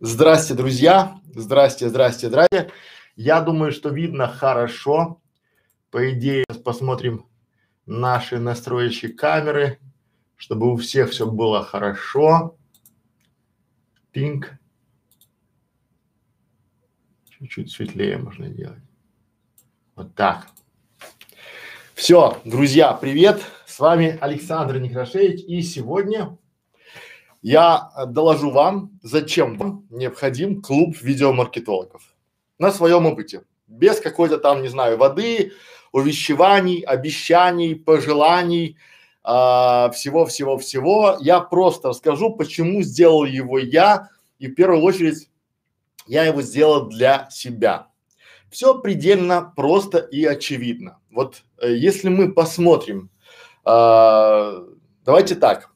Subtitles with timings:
[0.00, 1.18] Здрасте, друзья.
[1.34, 2.70] Здрасте, здрасте, здрасте.
[3.16, 5.22] Я думаю, что видно хорошо.
[5.90, 7.24] По идее, посмотрим
[7.86, 9.78] наши настроящие камеры,
[10.36, 12.58] чтобы у всех все было хорошо.
[14.10, 14.58] Пинг.
[17.30, 18.82] Чуть-чуть светлее можно делать.
[19.94, 20.48] Вот так.
[21.94, 23.42] Все, друзья, привет.
[23.64, 25.42] С вами Александр Некрашевич.
[25.46, 26.36] И сегодня
[27.46, 32.02] я доложу вам, зачем вам необходим клуб видеомаркетологов
[32.58, 35.52] на своем опыте, без какой-то там, не знаю, воды,
[35.92, 38.76] увещеваний, обещаний, пожеланий,
[39.22, 41.06] всего-всего-всего.
[41.06, 44.08] А, я просто расскажу, почему сделал его я,
[44.40, 45.30] и в первую очередь
[46.08, 47.86] я его сделал для себя.
[48.50, 50.98] Все предельно просто и очевидно.
[51.12, 53.08] Вот э, если мы посмотрим,
[53.64, 54.64] э,
[55.04, 55.70] давайте так,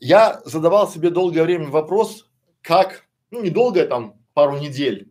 [0.00, 2.28] я задавал себе долгое время вопрос,
[2.62, 5.08] как, ну не долгое, там пару недель,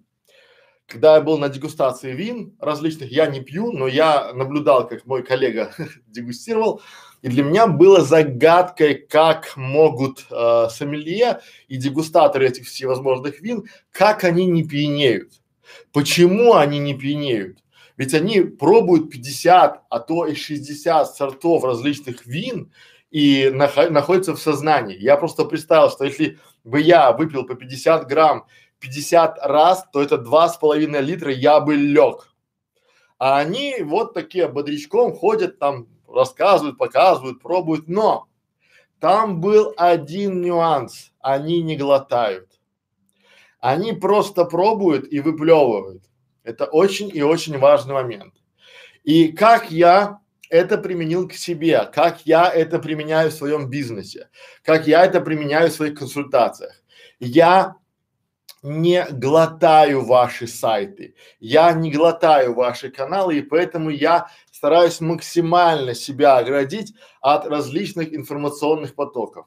[0.88, 5.22] когда я был на дегустации вин различных, я не пью, но я наблюдал, как мой
[5.22, 5.73] коллега
[6.08, 6.81] дегустировал,
[7.22, 14.23] и для меня было загадкой, как могут э, сомелье и дегустаторы этих всевозможных вин, как
[14.23, 15.34] они не пьянеют.
[15.92, 17.59] Почему они не пьянеют?
[17.97, 22.72] Ведь они пробуют 50, а то и 60 сортов различных вин,
[23.18, 24.96] и нах- находится в сознании.
[24.96, 28.46] Я просто представил, что если бы я выпил по 50 грамм
[28.78, 32.32] 50 раз, то это два с половиной литра я бы лег.
[33.18, 38.28] А они вот такие бодрячком ходят там, рассказывают, показывают, пробуют, но
[39.00, 42.52] там был один нюанс, они не глотают.
[43.59, 46.04] Они просто пробуют и выплевывают.
[46.44, 48.36] Это очень и очень важный момент.
[49.04, 54.30] И как я это применил к себе, как я это применяю в своем бизнесе,
[54.64, 56.73] как я это применяю в своих консультациях.
[57.20, 57.76] Я
[58.64, 66.38] не глотаю ваши сайты, я не глотаю ваши каналы, и поэтому я стараюсь максимально себя
[66.38, 69.46] оградить от различных информационных потоков.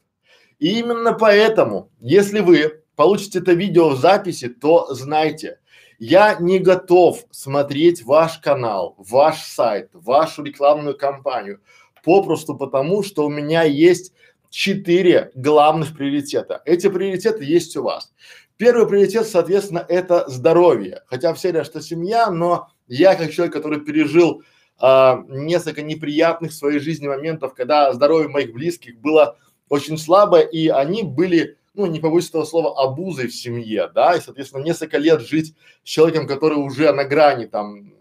[0.58, 5.58] И именно поэтому, если вы получите это видео в записи, то знайте,
[6.00, 11.60] я не готов смотреть ваш канал, ваш сайт, вашу рекламную кампанию,
[12.02, 14.14] попросту потому, что у меня есть
[14.48, 16.62] четыре главных приоритета.
[16.64, 18.12] Эти приоритеты есть у вас.
[18.56, 21.02] Первый приоритет, соответственно, это здоровье.
[21.06, 24.42] Хотя все говорят, что семья, но я как человек, который пережил
[24.78, 29.36] а, несколько неприятных в своей жизни моментов, когда здоровье моих близких было
[29.68, 34.20] очень слабое, и они были ну, не побоюсь этого слова, обузой в семье, да, и,
[34.20, 35.54] соответственно, несколько лет жить
[35.84, 37.92] с человеком, который уже на грани там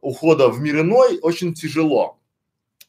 [0.00, 2.18] ухода в мир иной, очень тяжело.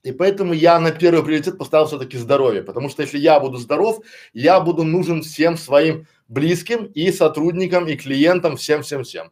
[0.03, 3.99] И поэтому я на первый приоритет поставил все-таки здоровье, потому что если я буду здоров,
[4.33, 9.31] я буду нужен всем своим близким и сотрудникам, и клиентам, всем-всем-всем.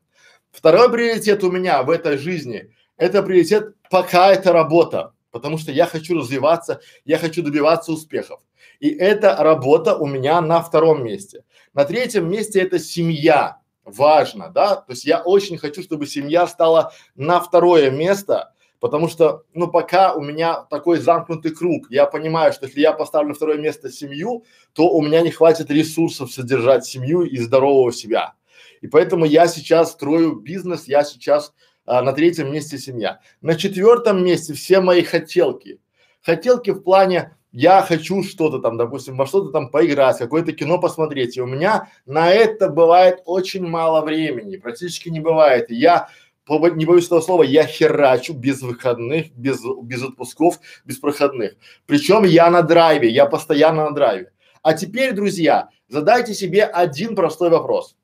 [0.51, 5.85] Второй приоритет у меня в этой жизни– это приоритет пока это работа, потому что я
[5.85, 8.39] хочу развиваться, я хочу добиваться успехов.
[8.79, 11.43] И эта работа у меня на втором месте.
[11.73, 13.59] На третьем месте это семья.
[13.83, 14.75] Важно, да?
[14.75, 20.13] То есть я очень хочу, чтобы семья стала на второе место, потому что, ну, пока
[20.13, 24.43] у меня такой замкнутый круг, я понимаю, что если я поставлю на второе место семью,
[24.73, 28.33] то у меня не хватит ресурсов содержать семью и здорового себя.
[28.81, 31.53] И поэтому я сейчас строю бизнес, я сейчас
[31.87, 33.21] а, на третьем месте семья.
[33.41, 35.79] На четвертом месте все мои хотелки.
[36.21, 41.37] Хотелки в плане я хочу что-то там, допустим, во что-то там поиграть, какое-то кино посмотреть,
[41.37, 45.71] и у меня на это бывает очень мало времени, практически не бывает.
[45.71, 46.09] Я
[46.49, 51.55] не боюсь этого слова, я херачу без выходных, без, без отпусков, без проходных.
[51.85, 54.31] Причем я на драйве, я постоянно на драйве.
[54.61, 57.95] А теперь, друзья, задайте себе один простой вопрос.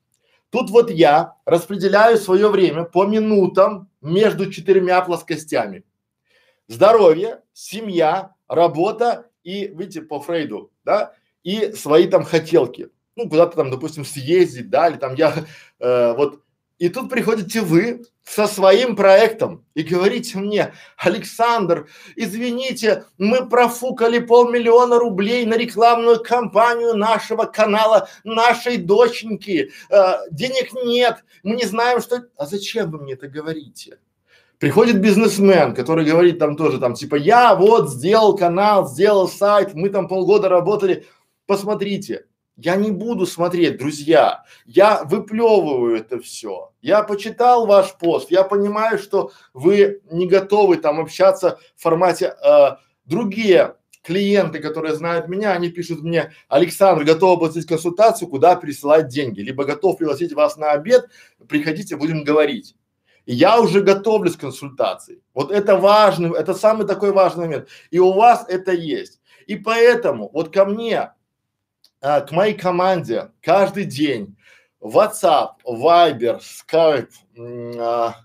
[0.54, 5.84] Тут вот я распределяю свое время по минутам между четырьмя плоскостями.
[6.68, 12.90] Здоровье, семья, работа и выйти по Фрейду, да, и свои там хотелки.
[13.16, 15.34] Ну, куда-то там, допустим, съездить, да, или там я,
[15.80, 16.40] э, вот.
[16.80, 24.98] И тут приходите вы со своим проектом и говорите мне, Александр, извините, мы профукали полмиллиона
[24.98, 32.24] рублей на рекламную кампанию нашего канала, нашей доченьки, э, денег нет, мы не знаем, что…
[32.38, 34.00] А зачем вы мне это говорите?
[34.58, 39.90] Приходит бизнесмен, который говорит там тоже там типа я вот сделал канал, сделал сайт, мы
[39.90, 41.06] там полгода работали.
[41.46, 42.26] Посмотрите,
[42.56, 44.44] я не буду смотреть, друзья.
[44.66, 46.72] Я выплевываю это все.
[46.82, 52.78] Я почитал ваш пост, я понимаю, что вы не готовы там общаться в формате э,
[53.06, 59.40] другие клиенты, которые знают меня, они пишут мне, Александр, готов оплатить консультацию, куда пересылать деньги,
[59.40, 61.08] либо готов пригласить вас на обед,
[61.48, 62.76] приходите, будем говорить.
[63.26, 65.22] Я уже готовлюсь к консультации.
[65.34, 67.70] Вот это важный, это самый такой важный момент.
[67.90, 69.22] И у вас это есть.
[69.48, 71.14] И поэтому вот ко мне,
[72.04, 74.36] а, к моей команде каждый день
[74.82, 77.10] WhatsApp, Viber, Skype,
[77.80, 78.16] а,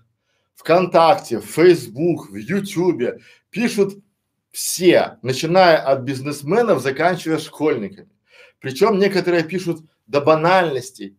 [0.55, 3.93] ВКонтакте, Facebook, в YouTube пишут
[4.51, 8.09] все, начиная от бизнесменов, заканчивая школьниками.
[8.59, 11.17] Причем некоторые пишут до банальностей.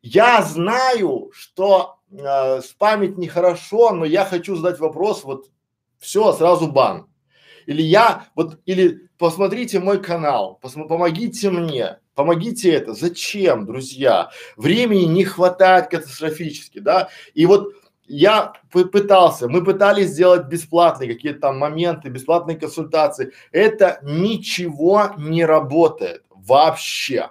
[0.00, 5.50] Я знаю, что э, спамить нехорошо, но я хочу задать вопрос, вот
[5.98, 7.08] все, сразу бан.
[7.66, 12.94] Или я, вот, или посмотрите мой канал, посмо, помогите мне, помогите это.
[12.94, 14.30] Зачем, друзья?
[14.56, 17.08] Времени не хватает катастрофически, да?
[17.34, 17.74] И вот
[18.06, 23.32] я пытался, мы пытались сделать бесплатные какие-то там моменты, бесплатные консультации.
[23.50, 27.30] Это ничего не работает вообще.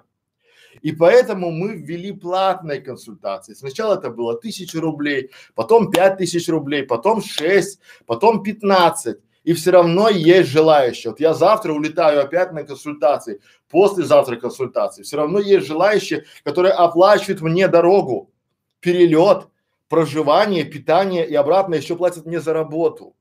[0.82, 3.54] И поэтому мы ввели платные консультации.
[3.54, 9.20] Сначала это было тысяча рублей, потом пять тысяч рублей, потом шесть, потом пятнадцать.
[9.46, 11.12] И все равно есть желающие.
[11.12, 15.04] Вот я завтра улетаю опять на консультации, послезавтра консультации.
[15.04, 18.34] Все равно есть желающие, которые оплачивают мне дорогу,
[18.80, 19.48] перелет,
[19.88, 23.16] проживание, питание и обратно еще платят мне за работу.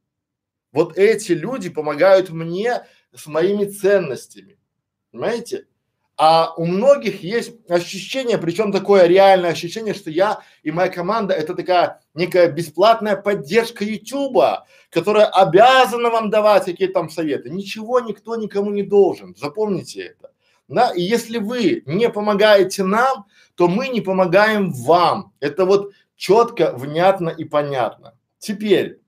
[0.73, 4.59] Вот эти люди помогают мне с моими ценностями.
[5.12, 5.67] Понимаете?
[6.16, 11.55] А у многих есть ощущение, причем такое реальное ощущение, что я и моя команда это
[11.55, 17.50] такая некая бесплатная поддержка Ютуба, которая обязана вам давать какие-то там советы.
[17.50, 19.34] Ничего никто никому не должен.
[19.34, 20.31] Запомните это.
[20.69, 20.93] Да?
[20.93, 23.26] И если вы не помогаете нам,
[23.56, 25.32] то мы не помогаем вам.
[25.40, 28.16] Это вот четко, внятно и понятно.
[28.38, 29.00] Теперь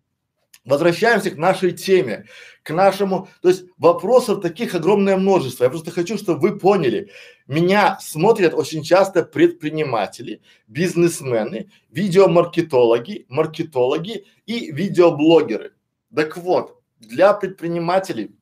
[0.66, 2.26] возвращаемся к нашей теме,
[2.62, 5.64] к нашему, то есть вопросов таких огромное множество.
[5.64, 7.10] Я просто хочу, чтобы вы поняли,
[7.46, 15.72] меня смотрят очень часто предприниматели, бизнесмены, видеомаркетологи, маркетологи и видеоблогеры.
[16.14, 18.32] Так вот, для предпринимателей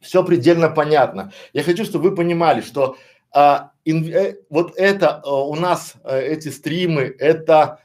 [0.00, 1.32] все предельно понятно.
[1.52, 2.96] Я хочу, чтобы вы понимали, что
[3.30, 7.81] а, ин, э, вот это а, у нас а, эти стримы, это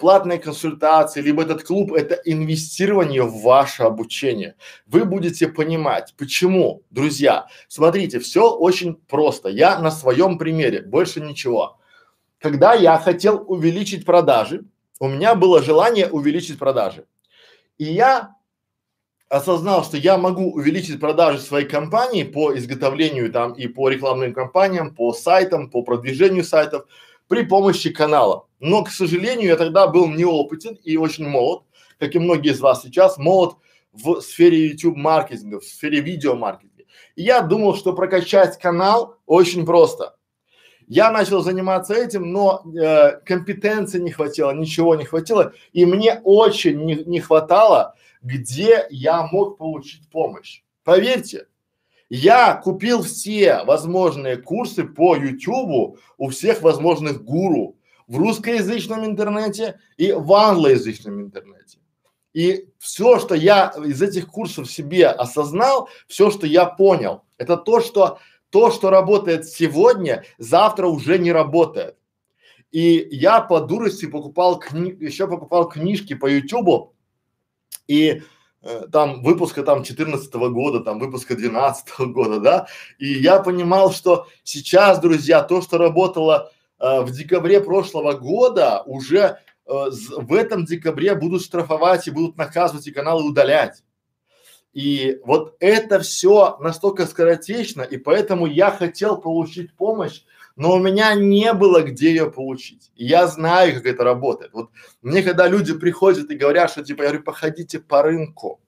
[0.00, 4.54] платные консультации, либо этот клуб, это инвестирование в ваше обучение.
[4.86, 7.46] Вы будете понимать, почему, друзья.
[7.68, 9.48] Смотрите, все очень просто.
[9.48, 11.78] Я на своем примере, больше ничего.
[12.38, 14.64] Когда я хотел увеличить продажи,
[14.98, 17.06] у меня было желание увеличить продажи.
[17.78, 18.34] И я
[19.30, 24.94] осознал, что я могу увеличить продажи своей компании по изготовлению там и по рекламным кампаниям,
[24.94, 26.86] по сайтам, по продвижению сайтов
[27.30, 28.48] при помощи канала.
[28.58, 31.62] Но, к сожалению, я тогда был неопытен и очень молод,
[31.98, 33.54] как и многие из вас сейчас, молод
[33.92, 36.84] в сфере YouTube маркетинга, в сфере видеомаркетинга.
[37.14, 40.16] И я думал, что прокачать канал очень просто.
[40.88, 46.84] Я начал заниматься этим, но э, компетенции не хватило, ничего не хватило, и мне очень
[46.84, 50.62] не, не хватало где я мог получить помощь.
[50.84, 51.46] Поверьте,
[52.10, 57.76] я купил все возможные курсы по Ютубу у всех возможных гуру
[58.08, 61.78] в русскоязычном интернете и в англоязычном интернете.
[62.32, 67.80] И все, что я из этих курсов себе осознал, все, что я понял, это то,
[67.80, 68.18] что
[68.50, 71.96] то, что работает сегодня, завтра уже не работает.
[72.72, 76.94] И я по дурости покупал кни, еще покупал книжки по Ютубу
[77.86, 78.22] и
[78.92, 82.66] там выпуска там 14 -го года, там выпуска 12 -го года, да,
[82.98, 89.18] и я понимал, что сейчас, друзья, то, что работало э, в декабре прошлого года, уже
[89.18, 89.36] э,
[89.66, 93.82] в этом декабре будут штрафовать и будут наказывать и каналы удалять.
[94.72, 100.22] И вот это все настолько скоротечно, и поэтому я хотел получить помощь
[100.60, 102.92] но у меня не было где ее получить.
[102.94, 104.52] И я знаю, как это работает.
[104.52, 104.68] Вот
[105.00, 108.60] мне когда люди приходят и говорят, что типа, я говорю, походите по рынку.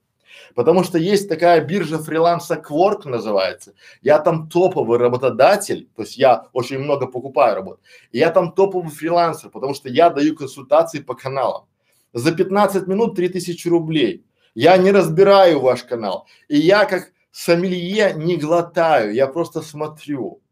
[0.55, 3.73] Потому что есть такая биржа фриланса Quark называется.
[4.01, 7.79] Я там топовый работодатель, то есть я очень много покупаю работ.
[8.11, 11.65] И я там топовый фрилансер, потому что я даю консультации по каналам.
[12.11, 14.25] За 15 минут 3000 рублей.
[14.55, 16.25] Я не разбираю ваш канал.
[16.47, 20.42] И я как сомелье не глотаю, я просто смотрю.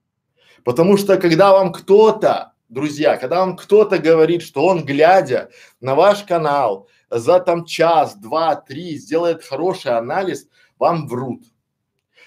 [0.63, 5.49] Потому что когда вам кто-то, друзья, когда вам кто-то говорит, что он, глядя
[5.79, 11.43] на ваш канал, за там час, два, три сделает хороший анализ, вам врут.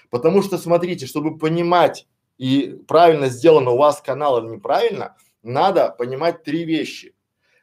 [0.09, 6.43] Потому что смотрите, чтобы понимать и правильно сделано у вас канал или неправильно, надо понимать
[6.43, 7.15] три вещи.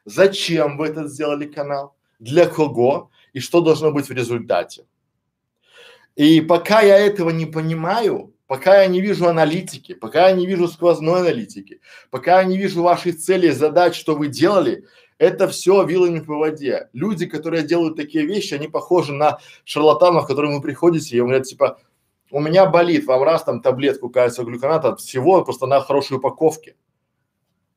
[0.05, 4.85] Зачем вы этот сделали канал, для кого и что должно быть в результате.
[6.15, 10.67] И пока я этого не понимаю, пока я не вижу аналитики, пока я не вижу
[10.67, 11.81] сквозной аналитики,
[12.11, 14.85] пока я не вижу ваших целей, задач, что вы делали,
[15.17, 16.87] это все вилами по воде.
[16.93, 21.45] Люди, которые делают такие вещи, они похожи на шарлатанов, к которым вы приходите и говорят
[21.45, 21.79] типа,
[22.29, 26.75] у меня болит, вам раз там таблетку кальция глюконата от всего просто на хорошей упаковке.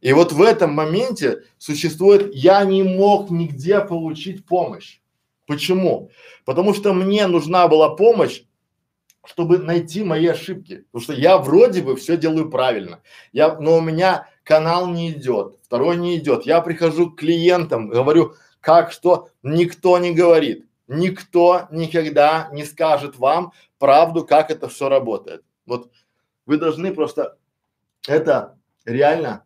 [0.02, 5.00] И вот в этом моменте существует, я не мог нигде получить помощь.
[5.46, 6.10] Почему?
[6.44, 8.42] Потому что мне нужна была помощь,
[9.26, 10.86] чтобы найти мои ошибки.
[10.92, 13.00] Потому что я вроде бы все делаю правильно.
[13.32, 16.46] Я, но у меня канал не идет, второй не идет.
[16.46, 20.66] Я прихожу к клиентам, говорю, как что, никто не говорит.
[20.88, 25.42] Никто никогда не скажет вам правду, как это все работает.
[25.66, 25.90] Вот
[26.46, 27.38] вы должны просто
[28.06, 29.45] это реально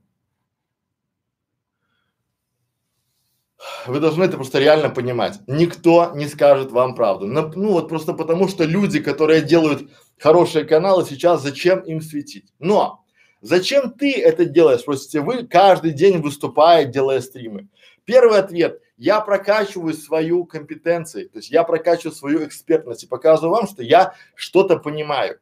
[3.86, 5.40] вы должны это просто реально понимать.
[5.46, 7.26] Никто не скажет вам правду.
[7.26, 12.52] Ну, вот просто потому, что люди, которые делают хорошие каналы, сейчас зачем им светить?
[12.58, 13.04] Но
[13.40, 17.68] зачем ты это делаешь, спросите вы, каждый день выступая, делая стримы?
[18.04, 18.80] Первый ответ.
[18.96, 24.14] Я прокачиваю свою компетенцию, то есть я прокачиваю свою экспертность и показываю вам, что я
[24.34, 25.38] что-то понимаю.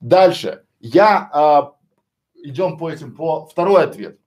[0.00, 0.64] Дальше.
[0.80, 1.74] Я а,
[2.34, 4.18] идем по этим, по второй ответ.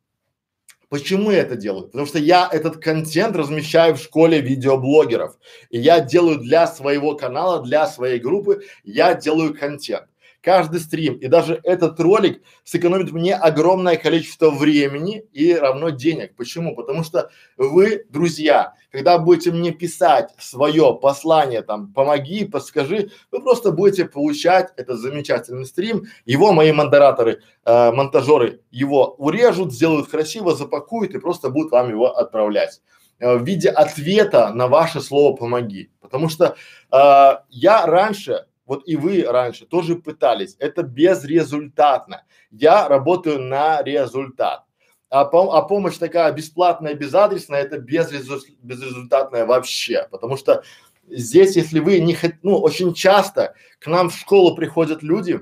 [0.91, 1.85] Почему я это делаю?
[1.85, 5.37] Потому что я этот контент размещаю в школе видеоблогеров.
[5.69, 10.10] И я делаю для своего канала, для своей группы, я делаю контент
[10.41, 16.35] каждый стрим и даже этот ролик сэкономит мне огромное количество времени и равно денег.
[16.35, 16.75] Почему?
[16.75, 23.71] Потому что вы, друзья, когда будете мне писать свое послание, там, помоги, подскажи, вы просто
[23.71, 31.13] будете получать этот замечательный стрим, его мои модераторы, э, монтажеры его урежут, сделают красиво, запакуют
[31.13, 32.81] и просто будут вам его отправлять
[33.19, 35.91] э, в виде ответа на ваше слово «помоги».
[36.01, 36.55] Потому что
[36.91, 42.23] э, я раньше вот и вы раньше тоже пытались, это безрезультатно.
[42.51, 44.63] Я работаю на результат.
[45.09, 50.63] А, пом а помощь такая бесплатная, безадресная, это безрезу безрезультатная вообще, потому что
[51.09, 55.41] здесь, если вы не хотите, ну, очень часто к нам в школу приходят люди,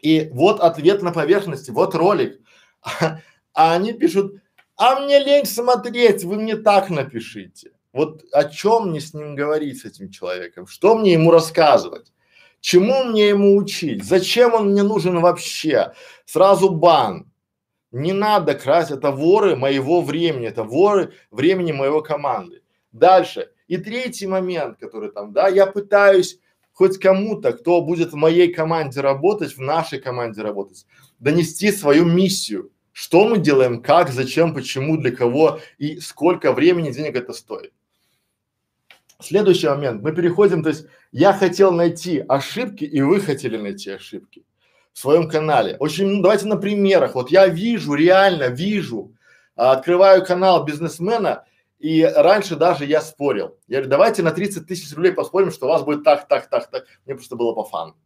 [0.00, 2.40] и вот ответ на поверхности, вот ролик,
[2.80, 3.18] а,
[3.52, 4.40] а они пишут,
[4.74, 7.72] а мне лень смотреть, вы мне так напишите.
[7.92, 12.10] Вот о чем мне с ним говорить, с этим человеком, что мне ему рассказывать?
[12.60, 14.04] Чему мне ему учить?
[14.04, 15.92] Зачем он мне нужен вообще?
[16.24, 17.30] Сразу бан.
[17.90, 22.62] Не надо красть, это воры моего времени, это воры времени моего команды.
[22.92, 23.50] Дальше.
[23.66, 26.38] И третий момент, который там, да, я пытаюсь
[26.72, 30.86] хоть кому-то, кто будет в моей команде работать, в нашей команде работать,
[31.18, 32.70] донести свою миссию.
[32.92, 37.72] Что мы делаем, как, зачем, почему, для кого и сколько времени, денег это стоит.
[39.20, 44.44] Следующий момент, мы переходим, то есть я хотел найти ошибки, и вы хотели найти ошибки
[44.92, 45.76] в своем канале.
[45.80, 47.16] Очень, ну, давайте на примерах.
[47.16, 49.12] Вот я вижу, реально вижу,
[49.56, 51.44] а, открываю канал бизнесмена,
[51.80, 53.56] и раньше даже я спорил.
[53.66, 56.70] Я говорю, давайте на 30 тысяч рублей поспорим, что у вас будет так, так, так,
[56.70, 56.86] так.
[57.04, 57.96] Мне просто было по фану.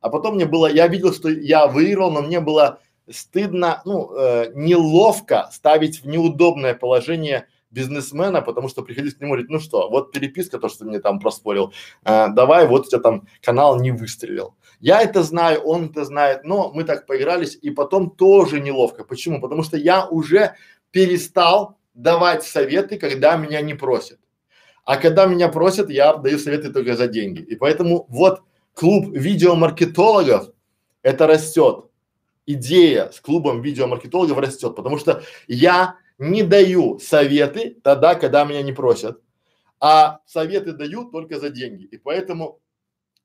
[0.00, 2.80] А потом мне было, я видел, что я выиграл, но мне было
[3.10, 9.50] стыдно, ну, э, неловко ставить в неудобное положение бизнесмена, потому что приходить к нему говорить,
[9.50, 11.72] ну что, вот переписка, то, что ты мне там проспорил,
[12.04, 14.54] э, давай, вот у тебя там канал не выстрелил.
[14.80, 19.04] Я это знаю, он это знает, но мы так поигрались, и потом тоже неловко.
[19.04, 19.40] Почему?
[19.40, 20.54] Потому что я уже
[20.90, 24.18] перестал давать советы, когда меня не просят.
[24.84, 27.42] А когда меня просят, я даю советы только за деньги.
[27.42, 28.42] И поэтому вот
[28.74, 30.50] клуб видеомаркетологов,
[31.02, 31.84] это растет.
[32.46, 38.72] Идея с клубом видеомаркетологов растет, потому что я не даю советы тогда, когда меня не
[38.72, 39.20] просят,
[39.80, 41.84] а советы даю только за деньги.
[41.84, 42.60] И поэтому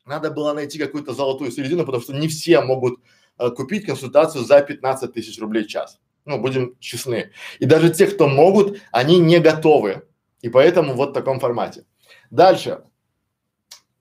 [0.06, 3.02] надо было найти какую-то золотую середину, потому что не все могут
[3.38, 6.00] э, купить консультацию за 15 тысяч рублей в час.
[6.24, 7.32] Ну, будем честны.
[7.60, 10.08] И даже те, кто могут, они не готовы.
[10.40, 11.86] И поэтому вот в таком формате.
[12.32, 12.86] Дальше.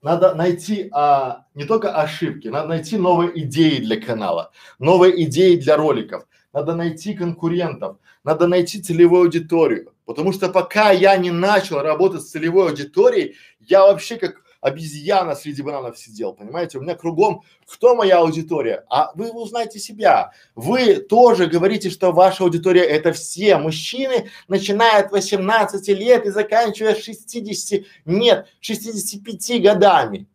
[0.01, 5.77] Надо найти а, не только ошибки, надо найти новые идеи для канала, новые идеи для
[5.77, 9.93] роликов, надо найти конкурентов, надо найти целевую аудиторию.
[10.05, 15.61] Потому что пока я не начал работать с целевой аудиторией, я вообще как обезьяна среди
[15.61, 16.79] бананов сидел, понимаете?
[16.79, 18.83] У меня кругом, кто моя аудитория?
[18.89, 20.31] А вы узнаете себя.
[20.55, 26.95] Вы тоже говорите, что ваша аудитория это все мужчины, начиная от 18 лет и заканчивая
[26.95, 30.27] 60, нет, 65 годами.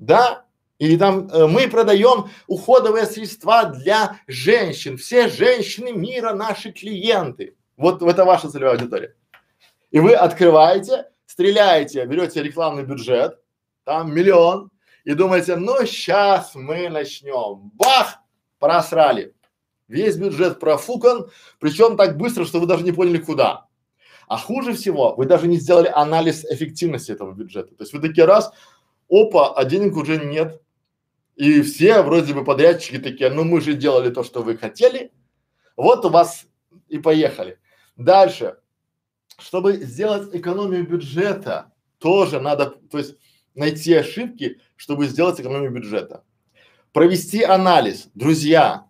[0.00, 0.44] Да?
[0.80, 4.96] Или там э, мы продаем уходовые средства для женщин.
[4.96, 7.54] Все женщины мира наши клиенты.
[7.76, 9.14] Вот это ваша целевая аудитория.
[9.90, 13.38] И вы открываете, стреляете, берете рекламный бюджет,
[13.84, 14.70] там миллион,
[15.04, 17.70] и думаете, ну сейчас мы начнем.
[17.74, 18.18] Бах!
[18.58, 19.34] Просрали.
[19.86, 23.66] Весь бюджет профукан, причем так быстро, что вы даже не поняли куда.
[24.28, 27.74] А хуже всего, вы даже не сделали анализ эффективности этого бюджета.
[27.74, 28.50] То есть вы такие раз,
[29.10, 30.62] опа, а денег уже нет.
[31.40, 35.10] И все вроде бы подрядчики такие, ну мы же делали то, что вы хотели,
[35.74, 36.44] вот у вас
[36.88, 37.58] и поехали.
[37.96, 38.58] Дальше.
[39.38, 43.16] Чтобы сделать экономию бюджета, тоже надо, то есть
[43.54, 46.24] найти ошибки, чтобы сделать экономию бюджета.
[46.92, 48.10] Провести анализ.
[48.12, 48.84] Друзья,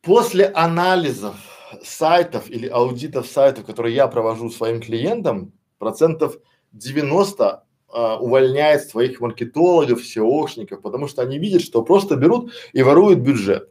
[0.00, 1.36] после анализов
[1.82, 6.38] сайтов или аудитов сайтов, которые я провожу своим клиентам, процентов
[6.72, 7.64] 90
[7.94, 13.70] а, увольняет своих маркетологов, SEOшников, потому что они видят, что просто берут и воруют бюджет.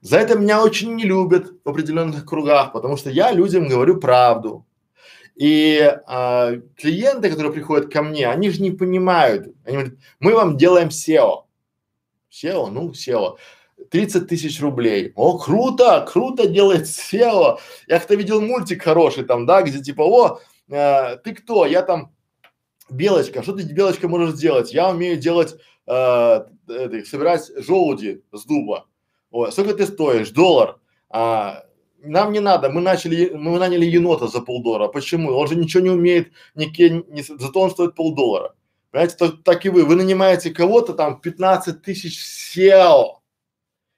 [0.00, 4.64] За это меня очень не любят в определенных кругах, потому что я людям говорю правду.
[5.34, 9.54] И а, клиенты, которые приходят ко мне, они же не понимают.
[9.66, 11.44] Они говорят, мы вам делаем SEO.
[12.32, 13.36] SEO, ну SEO.
[13.90, 15.12] 30 тысяч рублей.
[15.16, 17.58] О, круто, круто делает SEO.
[17.86, 21.66] Я как-то видел мультик хороший там, да, где типа, о, э, ты кто?
[21.66, 22.12] Я там
[22.90, 23.42] белочка.
[23.42, 24.72] Что ты белочка можешь сделать?
[24.72, 25.92] Я умею делать, э,
[26.68, 28.86] это, собирать желуди с дуба.
[29.30, 30.30] О, сколько ты стоишь?
[30.30, 30.78] Доллар.
[31.10, 31.64] А,
[32.02, 34.88] нам не надо, мы начали, мы наняли енота за полдоллара.
[34.88, 35.32] Почему?
[35.32, 38.54] Он же ничего не умеет, нике, не, зато он стоит полдоллара.
[38.90, 39.84] Понимаете, так, так и вы.
[39.84, 43.16] Вы нанимаете кого-то там 15 тысяч SEO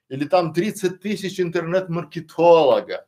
[0.09, 3.05] или там 30 тысяч интернет-маркетолога.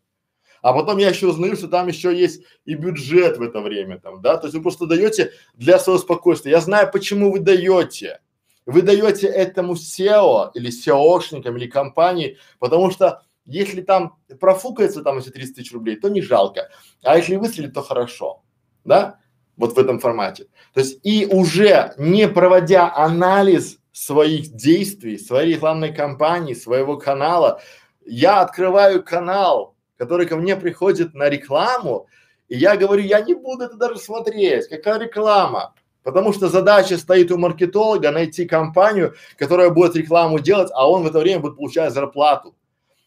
[0.64, 4.22] А потом я еще узнаю, что там еще есть и бюджет в это время там,
[4.22, 6.54] да, то есть вы просто даете для своего спокойствия.
[6.54, 8.22] Я знаю, почему вы даете.
[8.66, 15.32] Вы даете этому SEO или SEOшникам или компании, потому что если там профукается там эти
[15.32, 16.70] 30 тысяч рублей, то не жалко.
[17.04, 18.42] А если выстрелит, то хорошо.
[18.86, 19.20] Да?
[19.58, 20.46] Вот в этом формате.
[20.74, 27.62] То есть и уже не проводя анализ своих действий, своей рекламной кампании, своего канала,
[28.06, 29.73] я открываю канал,
[30.04, 32.08] который ко мне приходит на рекламу,
[32.50, 35.74] и я говорю, я не буду это даже смотреть, какая реклама.
[36.04, 41.08] Потому что задача стоит у маркетолога найти компанию, которая будет рекламу делать, а он в
[41.08, 42.54] это время будет получать зарплату.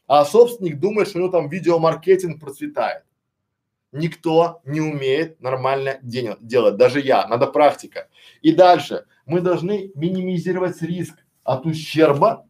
[0.06, 3.02] А собственник думает, что у него там видеомаркетинг процветает.
[3.92, 8.08] Никто не умеет нормально день, делать, даже я, надо практика.
[8.40, 12.46] И дальше, мы должны минимизировать риск от ущерба,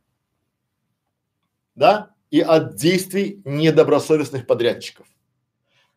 [1.74, 5.06] да, и от действий недобросовестных подрядчиков.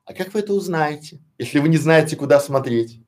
[0.06, 3.02] А как вы это узнаете, если вы не знаете, куда смотреть?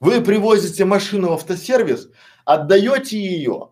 [0.00, 2.10] Вы привозите машину в автосервис,
[2.44, 3.70] отдаете ее,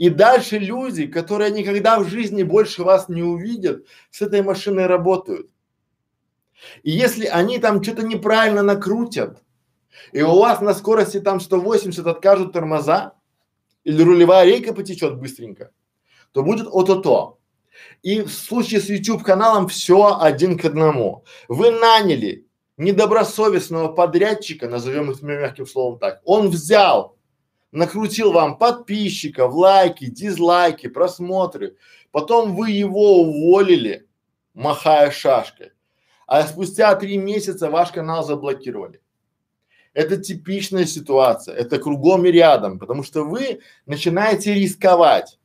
[0.00, 5.50] и дальше люди, которые никогда в жизни больше вас не увидят, с этой машиной работают.
[6.82, 9.42] И если они там что-то неправильно накрутят,
[10.12, 13.14] и у вас на скорости там 180 откажут тормоза,
[13.84, 15.70] или рулевая рейка потечет быстренько,
[16.32, 17.39] то будет ото-то.
[18.02, 21.24] И в случае с YouTube каналом все один к одному.
[21.48, 22.46] Вы наняли
[22.80, 27.16] недобросовестного подрядчика, назовем их мягким словом так, он взял,
[27.72, 31.76] накрутил вам подписчиков, лайки, дизлайки, просмотры,
[32.10, 34.06] потом вы его уволили,
[34.54, 35.72] махая шашкой,
[36.26, 39.00] а спустя три месяца ваш канал заблокировали.
[39.92, 45.39] Это типичная ситуация, это кругом и рядом, потому что вы начинаете рисковать.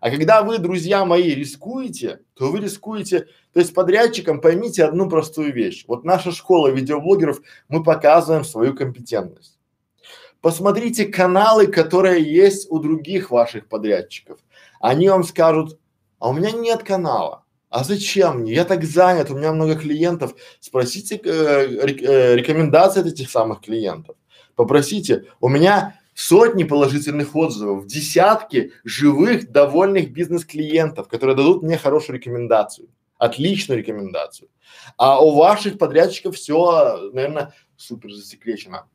[0.00, 5.52] А когда вы, друзья мои, рискуете, то вы рискуете, то есть подрядчикам поймите одну простую
[5.52, 5.84] вещь.
[5.88, 9.58] Вот наша школа видеоблогеров, мы показываем свою компетентность.
[10.40, 14.38] Посмотрите каналы, которые есть у других ваших подрядчиков.
[14.80, 15.78] Они вам скажут,
[16.18, 17.44] а у меня нет канала.
[17.70, 18.54] А зачем мне?
[18.54, 20.34] Я так занят, у меня много клиентов.
[20.60, 24.16] Спросите э, рек, э, рекомендации от этих самых клиентов.
[24.54, 25.26] Попросите.
[25.40, 33.78] У меня сотни положительных отзывов, десятки живых, довольных бизнес-клиентов, которые дадут мне хорошую рекомендацию, отличную
[33.78, 34.48] рекомендацию.
[34.96, 38.86] А у ваших подрядчиков все, наверное, супер засекречено.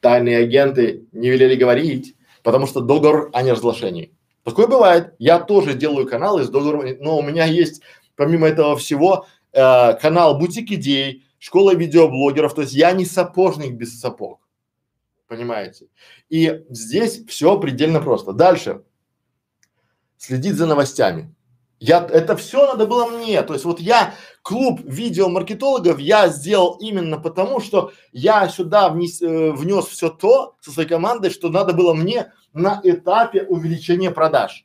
[0.00, 4.12] Тайные агенты не велели говорить, потому что договор о неразглашении.
[4.42, 5.14] Такое бывает.
[5.20, 7.80] Я тоже делаю каналы с договором, но у меня есть
[8.16, 14.00] помимо этого всего, э, канал Бутик Идей, школа видеоблогеров, то есть я не сапожник без
[14.00, 14.40] сапог,
[15.28, 15.88] понимаете?
[16.28, 18.32] И здесь все предельно просто.
[18.32, 18.82] Дальше.
[20.16, 21.34] Следить за новостями.
[21.78, 27.18] Я, это все надо было мне, то есть вот я клуб видеомаркетологов я сделал именно
[27.18, 31.92] потому, что я сюда внес, э, внес все то со своей командой, что надо было
[31.92, 34.64] мне на этапе увеличения продаж.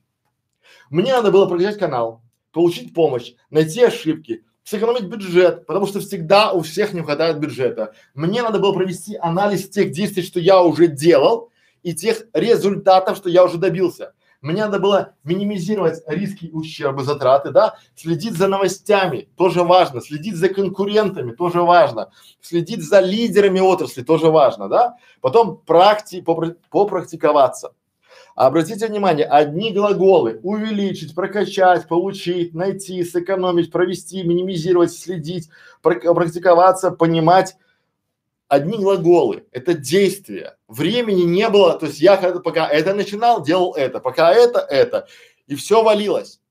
[0.90, 2.22] Мне надо было прокачать канал,
[2.54, 7.94] получить помощь, найти ошибки, сэкономить бюджет, потому что всегда у всех не хватает бюджета.
[8.14, 11.50] Мне надо было провести анализ тех действий, что я уже делал,
[11.84, 14.14] и тех результатов, что я уже добился.
[14.42, 20.50] Мне надо было минимизировать риски, ущербы, затраты, да, следить за новостями, тоже важно, следить за
[20.50, 24.98] конкурентами, тоже важно, следить за лидерами отрасли, тоже важно, да.
[25.22, 27.74] Потом практи, попрактиковаться.
[28.36, 35.50] Обратите внимание, одни глаголы увеличить, прокачать, получить, найти, сэкономить, провести, минимизировать, следить,
[35.82, 37.56] практиковаться, понимать,
[38.48, 40.58] одни глаголы, это действия.
[40.68, 45.08] Времени не было, то есть я когда пока это начинал, делал это, пока это, это,
[45.48, 46.42] и все валилось.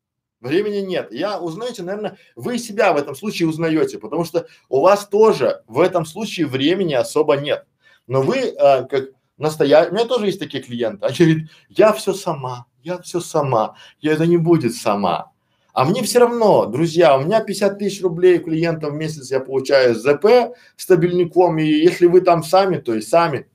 [0.41, 1.13] Времени нет.
[1.13, 5.79] Я узнаете, наверное, вы себя в этом случае узнаете, потому что у вас тоже в
[5.79, 7.67] этом случае времени особо нет.
[8.07, 9.11] Но вы, а, как
[9.41, 13.77] настоящий, у меня тоже есть такие клиенты, они говорят, я все сама, я все сама,
[14.01, 15.33] я это не будет сама.
[15.73, 19.95] А мне все равно, друзья, у меня 50 тысяч рублей клиентов в месяц я получаю
[19.95, 23.49] с ЗП стабильником, и если вы там сами, то и сами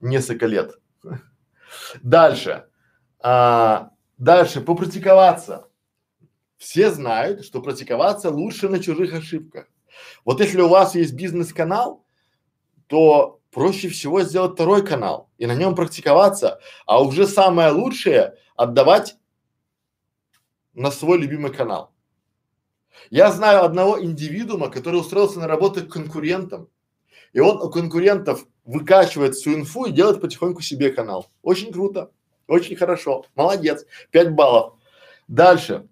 [0.00, 0.78] несколько лет.
[2.02, 2.66] Дальше.
[3.20, 5.68] А, дальше, попрактиковаться.
[6.56, 9.66] Все знают, что практиковаться лучше на чужих ошибках.
[10.24, 12.04] Вот если у вас есть бизнес-канал,
[12.88, 19.16] то проще всего сделать второй канал и на нем практиковаться, а уже самое лучшее отдавать
[20.74, 21.92] на свой любимый канал.
[23.10, 26.68] Я знаю одного индивидуума, который устроился на работу к конкурентам,
[27.32, 31.26] и он у конкурентов выкачивает всю инфу и делает потихоньку себе канал.
[31.42, 32.10] Очень круто,
[32.46, 34.74] очень хорошо, молодец, 5 баллов.
[35.26, 35.88] Дальше.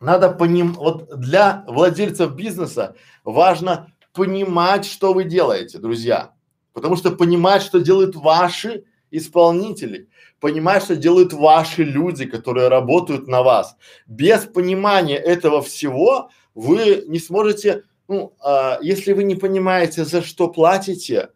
[0.00, 6.34] Надо поним, вот для владельцев бизнеса важно понимать, что вы делаете, друзья.
[6.72, 13.42] Потому что понимать, что делают ваши исполнители, понимать, что делают ваши люди, которые работают на
[13.42, 13.76] вас.
[14.06, 20.48] Без понимания этого всего вы не сможете, ну, а, если вы не понимаете, за что
[20.48, 21.30] платите,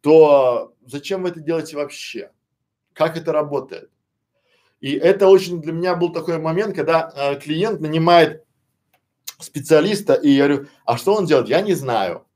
[0.00, 2.30] то зачем вы это делаете вообще?
[2.92, 3.90] Как это работает?
[4.80, 8.44] И это очень для меня был такой момент, когда э, клиент нанимает
[9.38, 11.48] специалиста, и я говорю, а что он делает?
[11.48, 12.26] Я не знаю.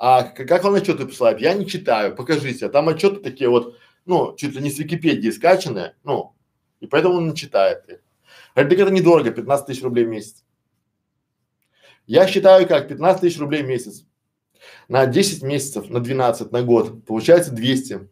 [0.00, 1.42] А как он отчеты посылает?
[1.42, 2.70] Я не читаю, покажите.
[2.70, 6.34] Там отчеты такие вот, ну, чуть ли не с Википедии скачанные, ну,
[6.80, 7.98] и поэтому он не читает их.
[8.54, 10.42] Говорит, так это недорого, 15 тысяч рублей в месяц.
[12.06, 14.06] Я считаю как 15 тысяч рублей в месяц.
[14.88, 18.08] На 10 месяцев, на 12, на год получается 200.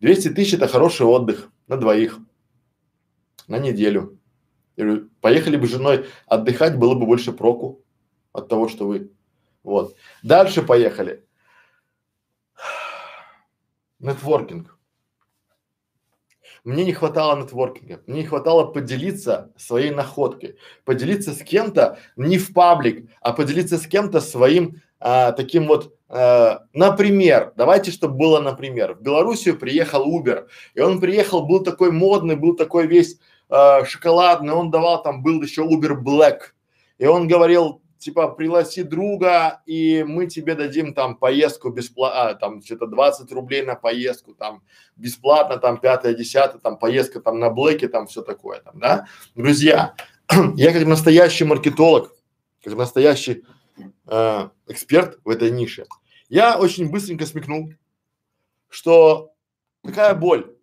[0.00, 2.18] 200 тысяч это хороший отдых на двоих,
[3.46, 4.18] на неделю.
[4.78, 7.84] Я говорю, поехали бы с женой отдыхать, было бы больше проку
[8.32, 9.10] от того, что вы.
[9.62, 9.96] Вот.
[10.22, 11.25] Дальше поехали.
[14.06, 14.78] Нетворкинг.
[16.62, 22.52] Мне не хватало нетворкинга, мне не хватало поделиться своей находкой, поделиться с кем-то не в
[22.52, 28.94] паблик, а поделиться с кем-то своим а, таким вот, а, например, давайте, чтобы было, например,
[28.94, 34.52] в Белоруссию приехал Uber, и он приехал, был такой модный, был такой весь а, шоколадный,
[34.52, 36.52] он давал там, был еще Uber Black,
[36.98, 42.62] и он говорил, типа пригласи друга и мы тебе дадим там поездку бесплатно, а, там
[42.62, 44.62] что-то 20 рублей на поездку, там
[44.94, 49.08] бесплатно, там пятое, десятое, там поездка там на блэке, там все такое там, да.
[49.34, 49.96] Друзья,
[50.54, 52.14] я как настоящий маркетолог,
[52.62, 53.44] как настоящий
[54.06, 55.86] э, эксперт в этой нише,
[56.28, 57.72] я очень быстренько смекнул,
[58.68, 59.32] что
[59.82, 60.54] какая боль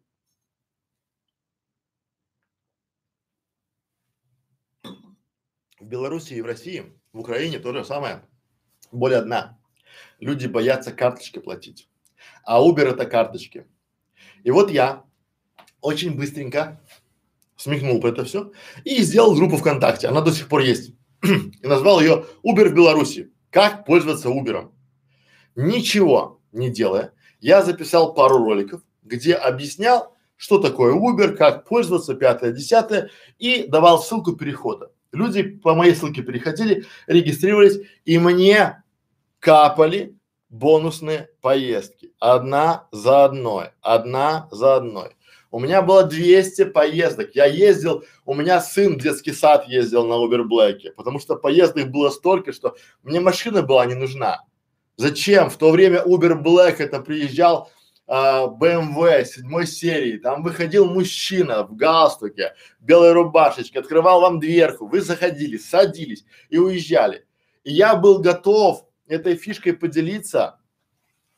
[5.78, 8.24] в Беларуси и в России в Украине то же самое.
[8.92, 9.58] Более одна.
[10.20, 11.88] Люди боятся карточки платить.
[12.44, 13.68] А Uber это карточки.
[14.44, 15.04] И вот я
[15.80, 16.82] очень быстренько
[17.56, 18.52] смехнул про это все
[18.84, 20.08] и сделал группу ВКонтакте.
[20.08, 20.94] Она до сих пор есть.
[21.24, 23.32] и назвал ее Uber в Беларуси.
[23.50, 24.72] Как пользоваться Uber.
[25.56, 32.52] Ничего не делая, я записал пару роликов, где объяснял, что такое Uber, как пользоваться, пятое,
[32.52, 34.92] десятое, и давал ссылку перехода.
[35.14, 38.84] Люди по моей ссылке переходили, регистрировались, и мне
[39.40, 40.18] капали
[40.50, 42.12] бонусные поездки.
[42.20, 45.16] Одна за одной, одна за одной.
[45.52, 47.36] У меня было 200 поездок.
[47.36, 51.92] Я ездил, у меня сын в детский сад ездил на Uber Black, потому что поездок
[51.92, 54.42] было столько, что мне машина была не нужна.
[54.98, 55.52] Зачем?
[55.52, 57.70] В то время Uber Black это приезжал
[58.06, 65.02] а, BMW седьмой серии, там выходил мужчина в галстуке, белой рубашечке, открывал вам дверку, вы
[65.02, 67.26] заходили, садились и уезжали.
[67.64, 70.60] И я был готов этой фишкой поделиться,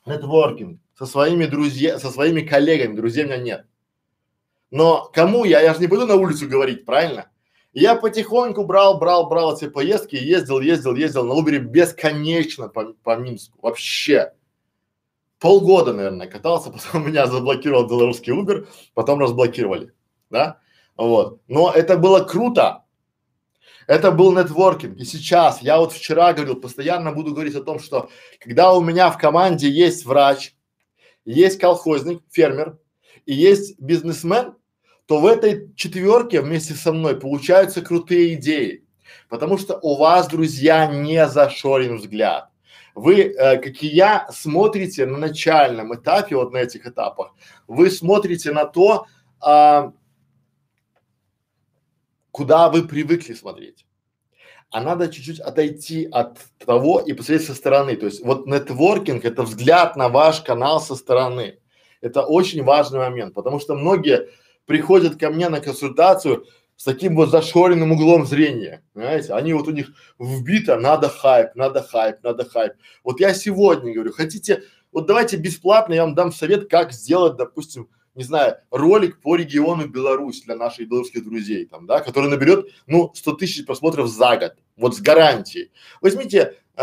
[0.06, 3.66] нетворкинг, со своими друзьями, со своими коллегами, друзей у меня нет.
[4.72, 7.30] Но кому я, я же не буду на улицу говорить, правильно?
[7.74, 13.18] Я потихоньку брал, брал, брал эти поездки, ездил, ездил, ездил на Убере бесконечно по, по
[13.18, 14.32] Минску, вообще.
[15.46, 19.94] Полгода, наверное, катался, потом меня заблокировал белорусский Uber, потом разблокировали,
[20.32, 20.58] да,
[20.98, 21.40] вот.
[21.48, 22.84] Но это было круто,
[23.86, 24.98] это был нетворкинг.
[24.98, 29.12] И сейчас, я вот вчера говорил, постоянно буду говорить о том, что когда у меня
[29.12, 30.56] в команде есть врач,
[31.26, 32.80] есть колхозник, фермер
[33.28, 34.56] и есть бизнесмен,
[35.06, 38.84] то в этой четверке вместе со мной получаются крутые идеи.
[39.30, 42.50] Потому что у вас, друзья, не зашорен взгляд.
[42.96, 47.34] Вы, э, как и я, смотрите на начальном этапе, вот на этих этапах,
[47.68, 49.06] вы смотрите на то,
[49.42, 49.92] а,
[52.32, 53.86] куда вы привыкли смотреть.
[54.72, 57.98] А надо чуть-чуть отойти от того и посмотреть со стороны.
[57.98, 61.60] То есть вот нетворкинг– это взгляд на ваш канал со стороны.
[62.02, 64.30] Это очень важный момент, потому что многие
[64.66, 69.34] приходят ко мне на консультацию с таким вот зашоренным углом зрения, понимаете?
[69.34, 72.74] Они вот у них вбито, надо хайп, надо хайп, надо хайп.
[73.04, 77.90] Вот я сегодня говорю, хотите, вот давайте бесплатно я вам дам совет, как сделать, допустим,
[78.16, 83.12] не знаю, ролик по региону Беларусь для наших белорусских друзей, там, да, который наберет, ну,
[83.14, 85.72] 100 тысяч просмотров за год, вот с гарантией.
[86.02, 86.82] Возьмите э,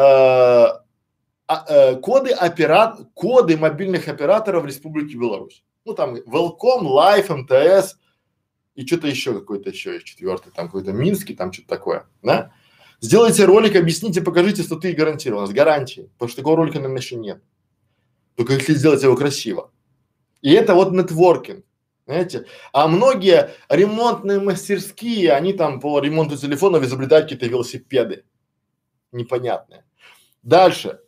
[1.52, 5.64] а, э, коды операт, коды мобильных операторов Республики Беларусь.
[5.84, 7.96] Ну, там, Велком, Life, МТС
[8.74, 12.52] и что-то еще какой-то еще есть четвертый, там какой-то Минский, там что-то такое, да?
[13.00, 17.16] Сделайте ролик, объясните, покажите 100 тысяч гарантированно, с гарантией, потому что такого ролика, наверное, еще
[17.16, 17.42] нет.
[18.36, 19.72] Только если сделать его красиво.
[20.40, 21.64] И это вот нетворкинг.
[22.06, 28.24] Знаете, а многие ремонтные мастерские, они там по ремонту телефонов изобретают какие-то велосипеды
[29.12, 29.84] непонятные.
[30.42, 31.00] Дальше.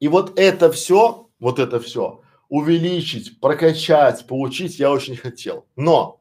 [0.00, 5.66] И вот это все, вот это все увеличить, прокачать, получить я очень хотел.
[5.76, 6.20] Но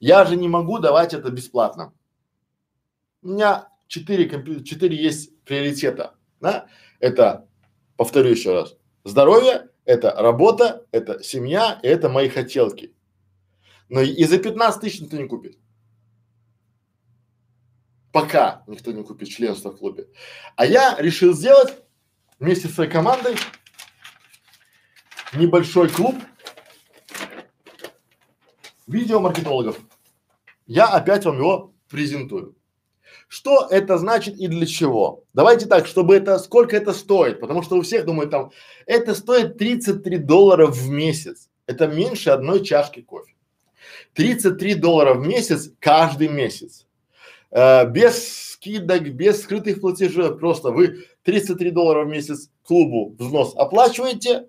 [0.00, 1.92] я же не могу давать это бесплатно.
[3.22, 6.66] У меня четыре компьютера, четыре есть приоритета, да?
[6.98, 7.46] Это,
[7.96, 12.94] повторю еще раз, здоровье, это работа, это семья, это мои хотелки.
[13.90, 15.58] Но и за 15 тысяч никто не купит.
[18.12, 20.08] Пока никто не купит членство в клубе.
[20.56, 21.76] А я решил сделать
[22.38, 23.36] вместе с своей командой
[25.34, 26.16] небольшой клуб
[28.90, 29.80] видеомаркетологов.
[30.66, 32.54] Я опять вам его презентую.
[33.28, 35.24] Что это значит и для чего?
[35.34, 38.50] Давайте так, чтобы это, сколько это стоит, потому что у всех думают там,
[38.86, 41.48] это стоит 33 доллара в месяц.
[41.66, 43.34] Это меньше одной чашки кофе.
[44.14, 46.86] 33 доллара в месяц каждый месяц.
[47.50, 54.46] Э, без скидок, без скрытых платежей, просто вы 33 доллара в месяц клубу взнос оплачиваете,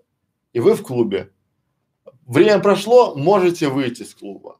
[0.53, 1.31] и вы в клубе.
[2.31, 4.57] Время прошло, можете выйти с клуба.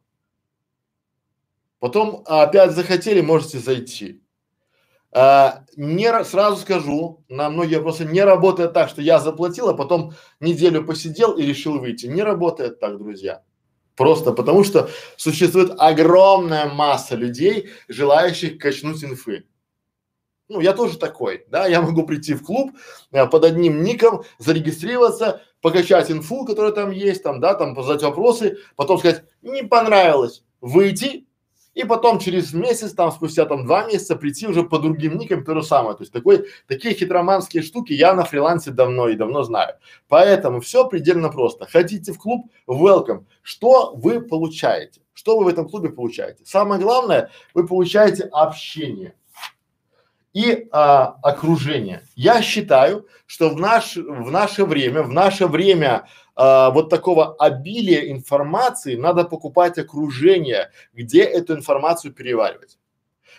[1.80, 4.22] Потом опять захотели, можете зайти.
[5.14, 10.12] А, не сразу скажу, на многие вопросы не работает так, что я заплатил, а потом
[10.42, 12.08] неделю посидел и решил выйти.
[12.08, 13.42] Не работает так, друзья.
[13.96, 19.46] Просто потому что существует огромная масса людей, желающих качнуть инфы.
[20.50, 22.72] Ну, я тоже такой, да, я могу прийти в клуб
[23.14, 28.58] а, под одним ником, зарегистрироваться, покачать инфу, которая там есть, там, да, там задать вопросы,
[28.76, 31.26] потом сказать, не понравилось, выйти
[31.74, 35.56] и потом через месяц, там спустя там два месяца прийти уже по другим никам то
[35.56, 35.96] же самое.
[35.96, 39.76] То есть такой, такие хитроманские штуки я на фрилансе давно и давно знаю.
[40.10, 41.66] Поэтому все предельно просто.
[41.66, 43.26] Хотите в клуб, welcome.
[43.42, 45.02] Что вы получаете?
[45.14, 46.44] Что вы в этом клубе получаете?
[46.46, 49.16] Самое главное, вы получаете общение
[50.34, 52.04] и а, окружение.
[52.16, 58.12] Я считаю, что в наш, в наше время, в наше время а, вот такого обилия
[58.12, 62.78] информации надо покупать окружение, где эту информацию переваривать,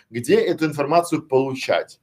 [0.09, 1.99] где эту информацию получать.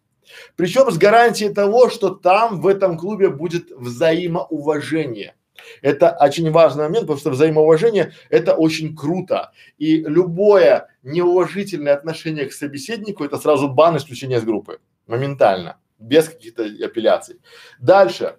[0.57, 5.35] Причем с гарантией того, что там в этом клубе будет взаимоуважение.
[5.83, 9.53] Это очень важный момент, потому что взаимоуважение– это очень круто.
[9.79, 14.79] И любое неуважительное отношение к собеседнику– это сразу бан исключения с группы.
[15.07, 15.79] Моментально.
[15.99, 17.37] Без каких-то апелляций.
[17.81, 18.37] Дальше.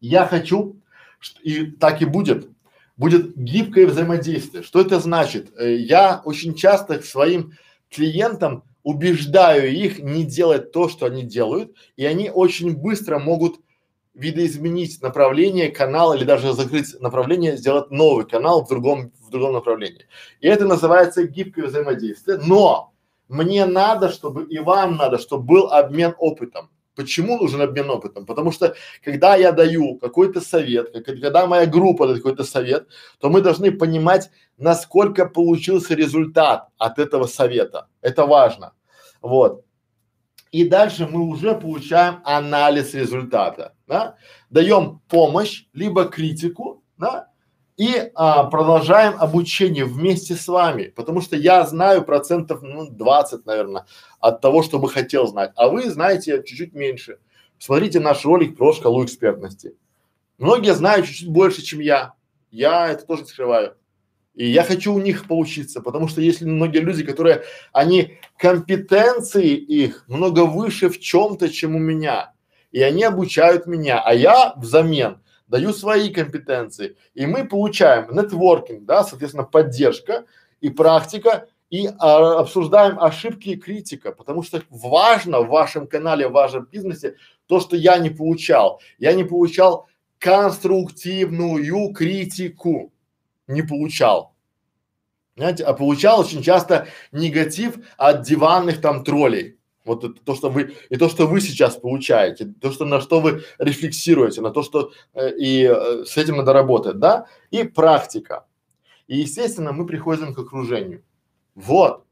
[0.00, 0.76] Я хочу,
[1.42, 2.48] и так и будет,
[2.96, 4.62] будет гибкое взаимодействие.
[4.62, 5.52] Что это значит?
[5.56, 7.52] Э, я очень часто своим
[7.90, 13.60] клиентам убеждаю их не делать то, что они делают, и они очень быстро могут
[14.14, 20.06] видоизменить направление канала или даже закрыть направление, сделать новый канал в другом, в другом направлении.
[20.40, 22.38] И это называется гибкое взаимодействие.
[22.38, 22.92] Но
[23.28, 26.68] мне надо, чтобы и вам надо, чтобы был обмен опытом.
[26.94, 28.26] Почему нужен обмен опытом?
[28.26, 32.86] Потому что когда я даю какой-то совет, когда моя группа дает какой-то совет,
[33.18, 37.86] то мы должны понимать, насколько получился результат от этого совета.
[38.02, 38.74] Это важно.
[39.22, 39.64] Вот.
[40.50, 44.16] И дальше мы уже получаем анализ результата, да?
[44.48, 47.28] Даем помощь, либо критику, да?
[47.76, 53.84] И а, продолжаем обучение вместе с вами, потому что я знаю процентов, ну, 20, наверное,
[54.18, 57.18] от того, что бы хотел знать, а вы знаете чуть-чуть меньше.
[57.58, 59.74] Смотрите наш ролик про шкалу экспертности.
[60.38, 62.14] Многие знают чуть-чуть больше, чем я.
[62.50, 63.76] Я это тоже скрываю.
[64.34, 70.04] И я хочу у них поучиться, потому что есть многие люди, которые, они, компетенции их
[70.08, 72.32] много выше в чем-то, чем у меня.
[72.72, 76.96] И они обучают меня, а я взамен даю свои компетенции.
[77.14, 80.24] И мы получаем нетворкинг, да, соответственно, поддержка
[80.60, 86.32] и практика, и а, обсуждаем ошибки и критика, потому что важно в вашем канале, в
[86.32, 88.80] вашем бизнесе то, что я не получал.
[88.98, 92.92] Я не получал конструктивную критику
[93.46, 94.34] не получал.
[95.36, 99.58] Знаете, а получал очень часто негатив от диванных там троллей.
[99.84, 103.20] Вот это то, что вы и то, что вы сейчас получаете, то, что на что
[103.20, 107.26] вы рефлексируете, на то, что э, и э, с этим надо работать, да?
[107.50, 108.46] И практика.
[109.08, 111.02] И естественно мы приходим к окружению.
[111.54, 112.04] Вот.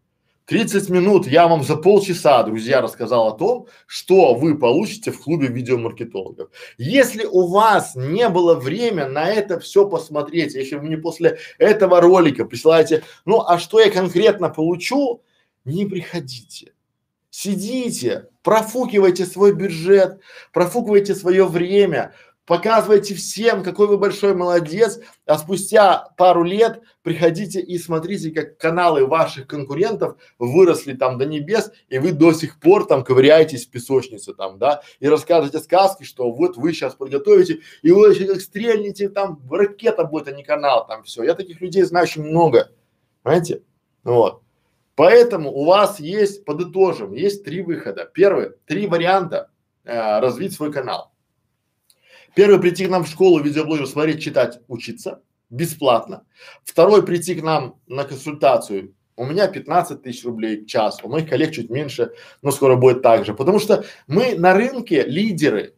[0.51, 5.47] 30 минут я вам за полчаса, друзья, рассказал о том, что вы получите в клубе
[5.47, 6.51] видеомаркетологов.
[6.77, 12.01] Если у вас не было время на это все посмотреть, если вы мне после этого
[12.01, 15.23] ролика присылаете, ну а что я конкретно получу,
[15.65, 16.73] не приходите.
[17.31, 20.21] Сидите, профукивайте свой бюджет,
[20.53, 22.13] профукивайте свое время,
[22.45, 29.07] показывайте всем, какой вы большой молодец, а спустя пару лет приходите и смотрите, как каналы
[29.07, 34.35] ваших конкурентов выросли там до небес, и вы до сих пор там ковыряетесь в песочнице
[34.35, 39.09] там, да, и расскажете сказки, что вот вы сейчас подготовите, и вы еще как стрельните,
[39.09, 41.23] там ракета будет, а не канал, там все.
[41.23, 42.73] Я таких людей знаю очень много,
[43.23, 43.63] понимаете?
[44.03, 44.43] Вот.
[45.01, 48.05] Поэтому у вас есть, подытожим, есть три выхода.
[48.13, 49.51] Первый, три варианта
[49.83, 51.15] э, развить свой канал.
[52.35, 56.27] Первый, прийти к нам в школу видеоблогер, смотреть, читать, учиться бесплатно.
[56.65, 58.95] Второй, прийти к нам на консультацию.
[59.17, 63.01] У меня 15 тысяч рублей в час, у моих коллег чуть меньше, но скоро будет
[63.01, 63.33] так же.
[63.33, 65.77] Потому что мы на рынке лидеры.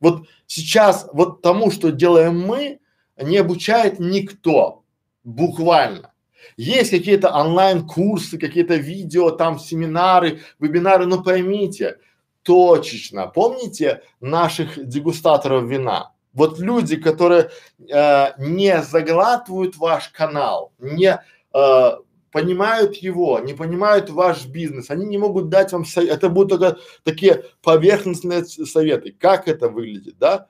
[0.00, 2.80] Вот сейчас вот тому, что делаем мы,
[3.18, 4.82] не обучает никто.
[5.24, 6.14] Буквально.
[6.56, 11.98] Есть какие-то онлайн-курсы, какие-то видео, там семинары, вебинары, но поймите,
[12.42, 13.26] точечно.
[13.26, 16.12] Помните наших дегустаторов вина?
[16.32, 17.50] Вот люди, которые
[17.90, 21.18] э, не заглатывают ваш канал, не
[21.54, 21.90] э,
[22.30, 26.10] понимают его, не понимают ваш бизнес, они не могут дать вам совет.
[26.10, 29.16] Это будут только такие поверхностные советы.
[29.18, 30.48] Как это выглядит, да?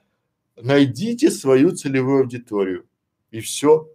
[0.57, 2.85] Найдите свою целевую аудиторию
[3.31, 3.89] и все.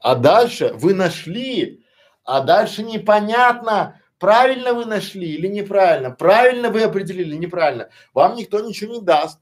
[0.00, 1.84] А дальше вы нашли,
[2.24, 6.10] а дальше непонятно, Правильно вы нашли или неправильно?
[6.10, 7.88] Правильно вы определили или неправильно?
[8.12, 9.40] Вам никто ничего не даст.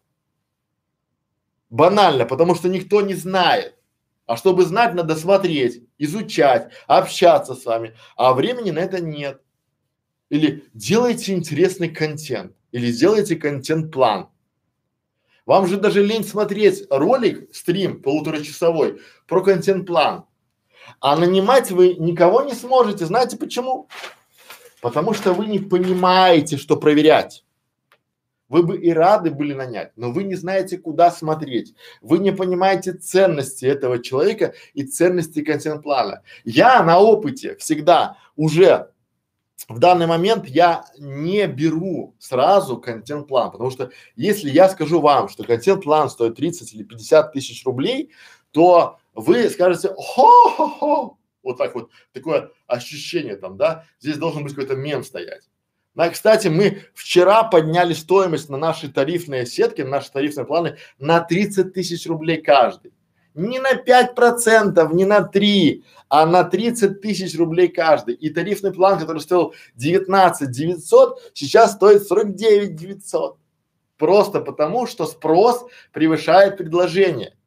[1.68, 3.76] Банально, потому что никто не знает.
[4.26, 7.96] А чтобы знать, надо смотреть, изучать, общаться с вами.
[8.16, 9.42] А времени на это нет.
[10.28, 14.28] Или делайте интересный контент, или сделайте контент-план.
[15.44, 20.27] Вам же даже лень смотреть ролик, стрим полуторачасовой про контент-план.
[21.00, 23.06] А нанимать вы никого не сможете.
[23.06, 23.88] Знаете почему?
[24.80, 27.44] Потому что вы не понимаете, что проверять.
[28.48, 31.74] Вы бы и рады были нанять, но вы не знаете, куда смотреть.
[32.00, 36.22] Вы не понимаете ценности этого человека и ценности контент-плана.
[36.44, 38.90] Я на опыте всегда уже
[39.68, 45.44] в данный момент я не беру сразу контент-план, потому что если я скажу вам, что
[45.44, 48.10] контент-план стоит 30 или 50 тысяч рублей,
[48.50, 54.76] то вы скажете, хо-хо-хо, вот так вот, такое ощущение там, да, здесь должен быть какой-то
[54.76, 55.48] мем стоять.
[55.94, 61.20] На, кстати, мы вчера подняли стоимость на наши тарифные сетки, на наши тарифные планы на
[61.20, 62.92] 30 тысяч рублей каждый.
[63.34, 68.14] Не на 5 процентов, не на 3, а на 30 тысяч рублей каждый.
[68.14, 73.38] И тарифный план, который стоил 19 900, сейчас стоит 49 900.
[73.96, 77.37] Просто потому, что спрос превышает предложение.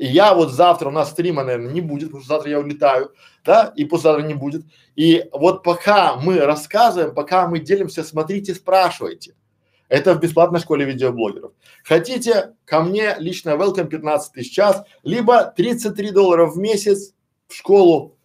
[0.00, 3.12] И я вот завтра у нас стрима, наверное, не будет, потому что завтра я улетаю,
[3.44, 4.64] да, и послезавтра не будет.
[4.96, 9.34] И вот пока мы рассказываем, пока мы делимся, смотрите, спрашивайте.
[9.90, 11.52] Это в бесплатной школе видеоблогеров.
[11.84, 17.12] Хотите ко мне лично welcome 15 тысяч час, либо 33 доллара в месяц
[17.46, 18.16] в школу,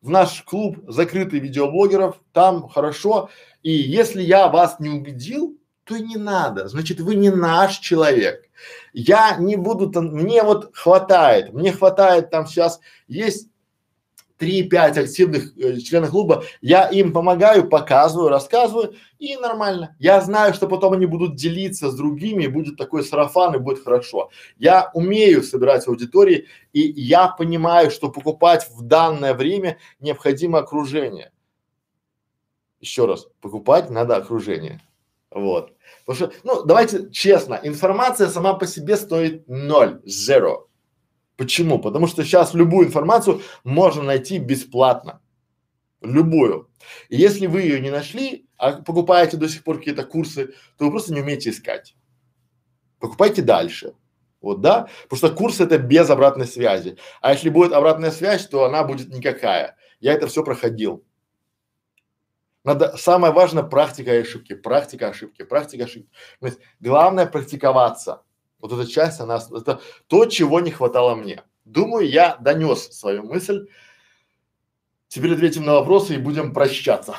[0.00, 3.30] в наш клуб закрытый видеоблогеров, там хорошо.
[3.62, 6.66] И если я вас не убедил, то не надо.
[6.66, 8.48] Значит, вы не наш человек.
[8.92, 13.48] Я не буду мне вот хватает, мне хватает там сейчас, есть
[14.42, 19.94] 3-5 активных э, членов клуба, я им помогаю, показываю, рассказываю, и нормально.
[20.00, 24.30] Я знаю, что потом они будут делиться с другими, будет такой сарафан, и будет хорошо.
[24.58, 31.30] Я умею собирать аудитории, и я понимаю, что покупать в данное время необходимо окружение.
[32.80, 34.80] Еще раз, покупать надо окружение.
[35.34, 35.72] Вот.
[36.04, 40.66] Потому что, ну, давайте честно, информация сама по себе стоит ноль, zero.
[41.36, 41.78] Почему?
[41.78, 45.20] Потому что сейчас любую информацию можно найти бесплатно.
[46.02, 46.68] Любую.
[47.08, 50.90] И если вы ее не нашли, а покупаете до сих пор какие-то курсы, то вы
[50.90, 51.94] просто не умеете искать.
[52.98, 53.94] Покупайте дальше.
[54.40, 54.88] Вот, да?
[55.04, 56.98] Потому что курс это без обратной связи.
[57.20, 59.76] А если будет обратная связь, то она будет никакая.
[60.00, 61.04] Я это все проходил.
[62.64, 66.10] Надо, самое важное практика ошибки, практика ошибки, практика ошибки.
[66.40, 68.22] То есть главное практиковаться.
[68.60, 71.42] Вот эта часть, она, это то, чего не хватало мне.
[71.64, 73.66] Думаю, я донес свою мысль.
[75.08, 77.16] Теперь ответим на вопросы и будем прощаться.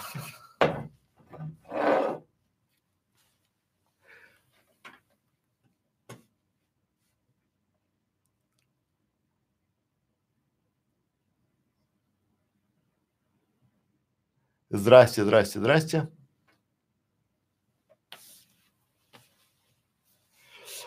[14.75, 16.07] Здрасте, здрасте, здрасте.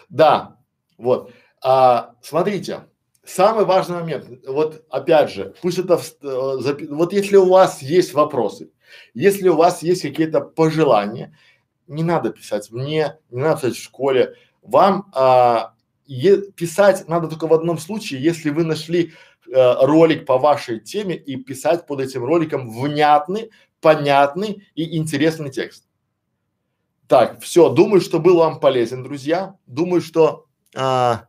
[0.08, 0.56] Да,
[0.98, 1.30] вот.
[1.62, 2.88] А, смотрите,
[3.24, 4.26] самый важный момент.
[4.44, 8.72] Вот опять же, пусть это э, вот если у вас есть вопросы,
[9.14, 11.38] если у вас есть какие-то пожелания,
[11.86, 14.34] не надо писать мне, не надо писать в школе.
[14.62, 15.74] Вам а,
[16.06, 19.12] е- писать надо только в одном случае, если вы нашли
[19.46, 25.84] э, ролик по вашей теме и писать под этим роликом внятный, понятный и интересный текст.
[27.08, 29.56] Так, все, думаю, что был вам полезен, друзья.
[29.66, 31.28] Думаю, что а,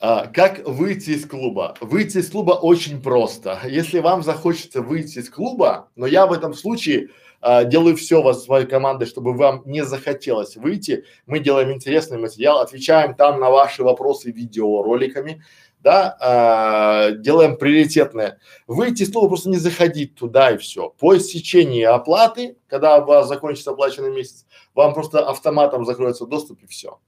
[0.00, 1.76] а, как выйти из клуба?
[1.80, 3.60] Выйти из клуба очень просто.
[3.64, 7.10] Если вам захочется выйти из клуба, но я в этом случае
[7.40, 11.04] а, делаю все вас своей командой, чтобы вам не захотелось выйти.
[11.26, 15.44] Мы делаем интересный материал, отвечаем там на ваши вопросы видеороликами
[15.84, 18.40] да, а, делаем приоритетное.
[18.66, 20.88] Из клуба, просто не заходить туда и все.
[20.88, 26.66] По истечении оплаты, когда у вас закончится оплаченный месяц, вам просто автоматом закроется доступ и
[26.66, 26.98] все.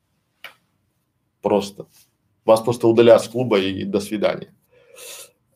[1.40, 1.86] Просто.
[2.44, 4.54] Вас просто удалят с клуба и, до свидания.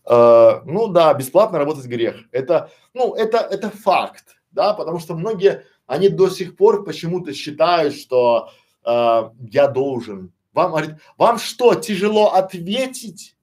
[0.07, 2.25] А, ну да, бесплатно работать грех.
[2.33, 7.95] Это, ну, это, это факт, да, потому что многие, они до сих пор почему-то считают,
[7.95, 8.49] что
[8.83, 13.36] а, я должен вам говорит, вам что, тяжело ответить?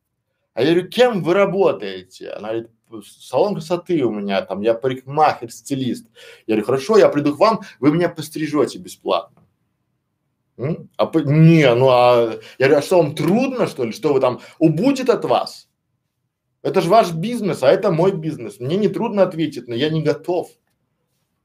[0.53, 2.31] А я говорю, кем вы работаете?
[2.31, 2.71] Она говорит,
[3.05, 6.07] салон красоты у меня там, я парикмахер, стилист.
[6.45, 9.43] Я говорю, хорошо, я приду к вам, вы меня пострижете бесплатно.
[10.57, 10.89] М?
[10.97, 14.19] А по, не, ну а я говорю, а что вам трудно что ли, что вы
[14.19, 15.69] там убудет от вас?
[16.63, 18.59] Это же ваш бизнес, а это мой бизнес.
[18.59, 20.49] Мне не трудно ответить, но я не готов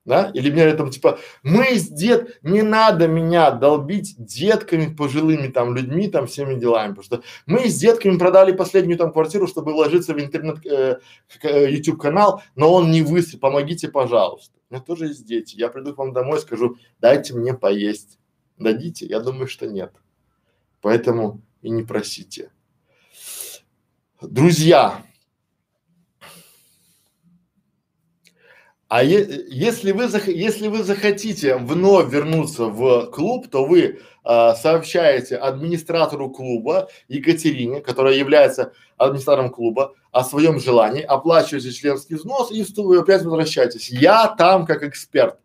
[0.05, 5.77] да, или мне там типа, мы с дед, не надо меня долбить детками, пожилыми там
[5.77, 10.15] людьми, там всеми делами, потому что мы с детками продали последнюю там квартиру, чтобы вложиться
[10.15, 10.99] в интернет, э,
[11.43, 14.59] э, YouTube канал, но он не выстрел, помогите, пожалуйста.
[14.71, 18.19] У меня тоже есть дети, я приду к вам домой, скажу, дайте мне поесть.
[18.59, 19.07] Дадите?
[19.07, 19.93] Я думаю, что нет.
[20.81, 22.51] Поэтому и не просите.
[24.21, 25.03] Друзья,
[28.93, 34.55] А е- если вы зах- если вы захотите вновь вернуться в клуб, то вы а,
[34.55, 42.63] сообщаете администратору клуба Екатерине, которая является администратором клуба, о своем желании, оплачиваете членский взнос и
[42.83, 43.89] вы опять возвращаетесь.
[43.89, 45.39] Я там как эксперт.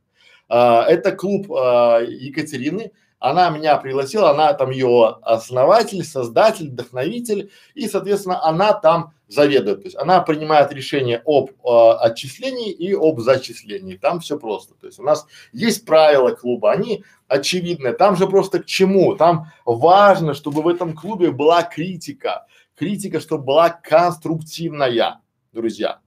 [0.50, 7.88] А, это клуб а, Екатерины, она меня пригласила, она там ее основатель, создатель, вдохновитель, и,
[7.88, 9.80] соответственно, она там заведует.
[9.80, 13.97] То есть она принимает решение об э, отчислении и об зачислении.
[13.97, 14.76] Там все просто.
[14.76, 17.93] То есть у нас есть правила клуба, они очевидны.
[17.93, 19.15] Там же просто к чему?
[19.15, 22.45] Там важно, чтобы в этом клубе была критика.
[22.76, 25.99] Критика, чтобы была конструктивная, друзья.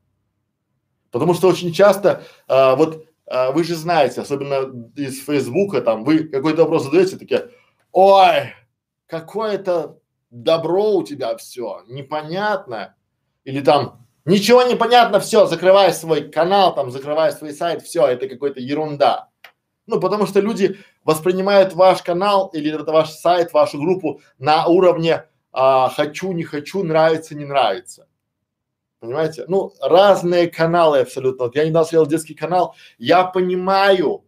[1.11, 6.25] Потому что очень часто э, вот а, вы же знаете, особенно из Фейсбука, там, вы
[6.25, 7.51] какой-то вопрос задаете, такие,
[7.93, 8.55] ой,
[9.07, 10.01] какое-то
[10.31, 12.97] добро у тебя все, непонятно.
[13.45, 18.29] Или там, ничего не понятно, все, закрывай свой канал, там, закрывай свой сайт, все, это
[18.29, 19.29] какая-то ерунда.
[19.87, 25.25] Ну, потому что люди воспринимают ваш канал или это ваш сайт, вашу группу на уровне
[25.53, 28.09] а, хочу, не хочу, нравится, не нравится.
[29.01, 29.47] Понимаете?
[29.49, 31.47] Ну, разные каналы абсолютно.
[31.47, 34.25] Вот я недавно смотрел детский канал, я понимаю,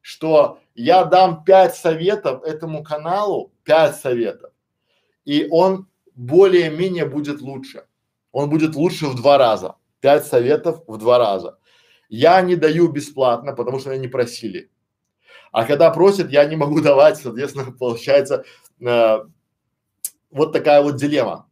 [0.00, 4.52] что я дам пять советов этому каналу, пять советов,
[5.24, 7.84] и он более-менее будет лучше.
[8.32, 9.76] Он будет лучше в два раза.
[10.00, 11.58] Пять советов в два раза.
[12.08, 14.70] Я не даю бесплатно, потому что меня не просили.
[15.52, 18.44] А когда просят, я не могу давать, соответственно, получается
[18.80, 19.18] э,
[20.30, 21.48] вот такая вот дилемма.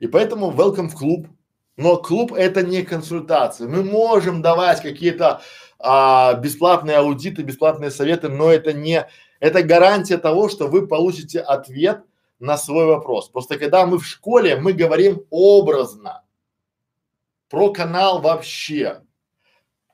[0.00, 1.28] И поэтому welcome в клуб.
[1.76, 3.68] Но клуб это не консультация.
[3.68, 5.42] Мы можем давать какие-то
[5.78, 9.06] а, бесплатные аудиты, бесплатные советы, но это не,
[9.40, 12.02] это гарантия того, что вы получите ответ
[12.38, 13.28] на свой вопрос.
[13.28, 16.22] Просто когда мы в школе, мы говорим образно
[17.50, 19.02] про канал вообще.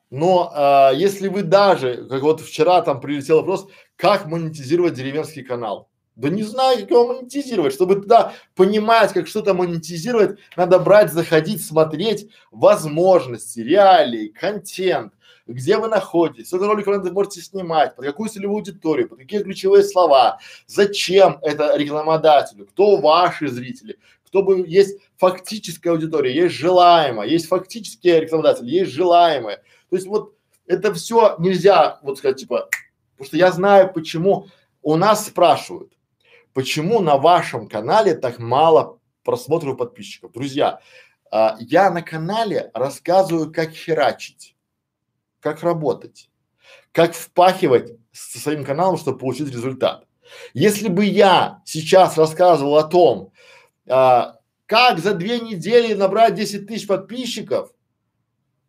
[0.09, 3.67] Но а, если вы даже, как вот вчера там прилетел вопрос,
[3.97, 5.89] как монетизировать деревенский канал?
[6.15, 7.73] Да не знаю, как его монетизировать.
[7.73, 15.13] Чтобы туда понимать, как что-то монетизировать, надо брать, заходить, смотреть возможности, реалии, контент,
[15.47, 19.83] где вы находитесь, сколько роликов вы можете снимать, под какую целевую аудиторию, под какие ключевые
[19.83, 27.47] слова, зачем это рекламодателю, кто ваши зрители, кто бы есть фактическая аудитория, есть желаемая, есть
[27.47, 29.57] фактические рекламодатели, есть желаемые.
[29.89, 30.35] То есть вот
[30.65, 32.69] это все нельзя вот сказать типа,
[33.11, 34.47] потому что я знаю, почему
[34.81, 35.91] у нас спрашивают,
[36.53, 40.31] почему на вашем канале так мало просмотров подписчиков.
[40.31, 40.79] Друзья,
[41.31, 44.55] а, я на канале рассказываю, как херачить,
[45.39, 46.29] как работать,
[46.91, 50.05] как впахивать со своим каналом, чтобы получить результат.
[50.53, 53.31] Если бы я сейчас рассказывал о том,
[53.87, 54.35] а,
[54.65, 57.71] как за две недели набрать 10 тысяч подписчиков,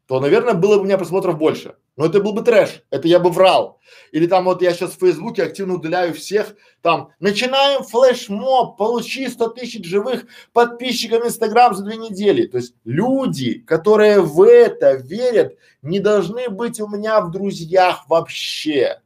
[0.06, 1.76] то, наверное, было бы у меня просмотров больше.
[1.96, 3.80] Но это был бы трэш, это я бы врал.
[4.10, 9.48] Или там вот я сейчас в Фейсбуке активно удаляю всех, там, начинаем флешмоб, получи 100
[9.50, 12.46] тысяч живых подписчиков в Инстаграм за две недели.
[12.46, 19.00] То есть люди, которые в это верят, не должны быть у меня в друзьях вообще.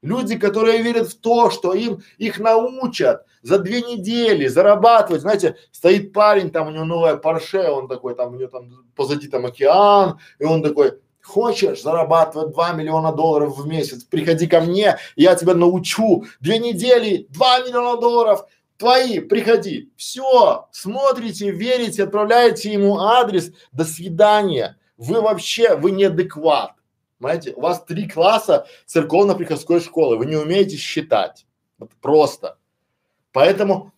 [0.00, 5.22] Люди, которые верят в то, что им их научат за две недели зарабатывать.
[5.22, 9.28] Знаете, стоит парень, там у него новая Порше, он такой, там у него там позади
[9.28, 14.04] там океан, и он такой, Хочешь зарабатывать 2 миллиона долларов в месяц?
[14.04, 16.24] Приходи ко мне, я тебя научу.
[16.38, 18.46] Две недели, 2 миллиона долларов
[18.76, 19.90] твои, приходи.
[19.96, 24.78] Все, смотрите, верите, отправляете ему адрес, до свидания.
[24.96, 26.74] Вы вообще, вы неадекват.
[27.18, 31.44] Понимаете, у вас три класса церковно-приходской школы, вы не умеете считать.
[31.78, 32.56] Вот просто.
[33.32, 33.92] Поэтому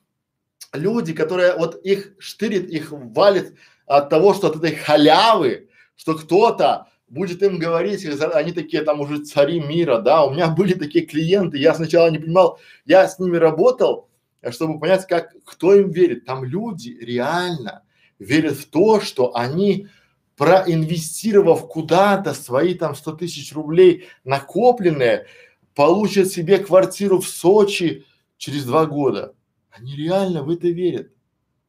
[0.73, 3.55] люди, которые вот их штырит, их валит
[3.85, 9.25] от того, что от этой халявы, что кто-то будет им говорить, они такие там уже
[9.25, 13.37] цари мира, да, у меня были такие клиенты, я сначала не понимал, я с ними
[13.37, 14.09] работал,
[14.51, 16.25] чтобы понять, как, кто им верит.
[16.25, 17.83] Там люди реально
[18.19, 19.89] верят в то, что они,
[20.37, 25.27] проинвестировав куда-то свои там 100 тысяч рублей накопленные,
[25.75, 28.05] получат себе квартиру в Сочи
[28.37, 29.35] через два года.
[29.71, 31.11] Они реально в это верят.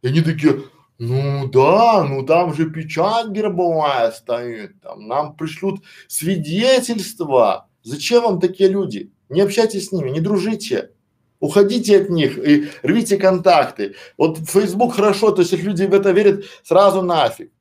[0.01, 0.63] И они такие,
[0.99, 7.69] ну да, ну там же печать гербовая стоит, там нам пришлют свидетельства.
[7.83, 9.11] Зачем вам такие люди?
[9.29, 10.91] Не общайтесь с ними, не дружите.
[11.39, 13.95] Уходите от них и рвите контакты.
[14.17, 17.53] Вот Facebook хорошо, то есть если люди в это верят, сразу нафиг.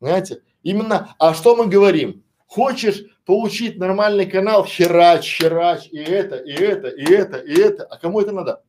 [0.00, 0.40] Знаете?
[0.62, 2.24] Именно, а что мы говорим?
[2.46, 7.84] Хочешь получить нормальный канал, херач, херач, и это, и это, и это, и это.
[7.84, 8.62] А кому это надо?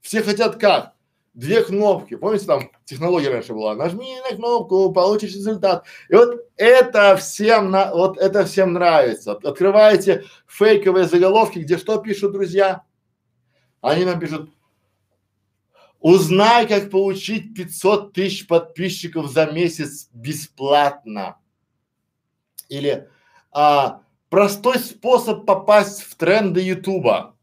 [0.00, 0.93] Все хотят как?
[1.34, 2.14] Две кнопки.
[2.14, 3.74] Помните, там технология раньше была?
[3.74, 5.84] Нажми на кнопку, получишь результат.
[6.08, 9.32] И вот это всем на, вот это всем нравится.
[9.32, 12.82] Открываете фейковые заголовки, где что пишут друзья?
[13.80, 14.50] Они нам пишут,
[16.00, 21.36] узнай, как получить 500 тысяч подписчиков за месяц бесплатно.
[22.68, 23.08] Или
[23.52, 27.33] а, простой способ попасть в тренды Ютуба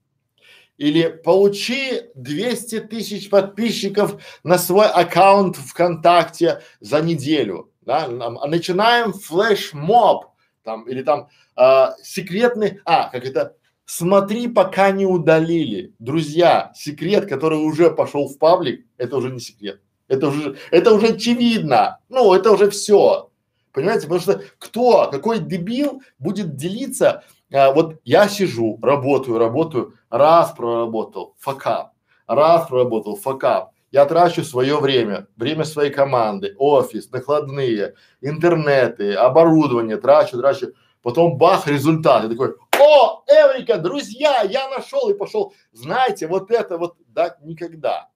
[0.77, 10.27] или получи 200 тысяч подписчиков на свой аккаунт ВКонтакте за неделю, да, а начинаем флешмоб,
[10.63, 13.55] там, или там а, секретный, а, как это,
[13.85, 15.93] смотри, пока не удалили.
[15.99, 19.81] Друзья, секрет, который уже пошел в паблик, это уже не секрет.
[20.07, 21.99] Это уже, это уже очевидно.
[22.09, 23.31] Ну, это уже все.
[23.71, 30.51] Понимаете, потому что кто, какой дебил будет делиться а, вот я сижу, работаю, работаю, раз
[30.51, 31.93] проработал, факап,
[32.27, 33.71] раз проработал, факап.
[33.91, 40.73] Я трачу свое время, время своей команды, офис, накладные, интернеты, оборудование, трачу, трачу.
[41.01, 42.23] Потом бах, результат.
[42.23, 45.53] Я такой, о, Эврика, друзья, я нашел и пошел.
[45.73, 48.09] Знаете, вот это вот, да, никогда,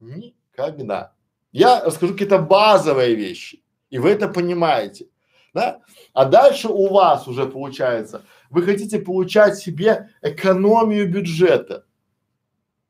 [0.00, 1.12] никогда.
[1.52, 5.08] Я расскажу какие-то базовые вещи, и вы это понимаете,
[5.54, 5.80] да?
[6.12, 11.84] А дальше у вас уже получается, вы хотите получать себе экономию бюджета.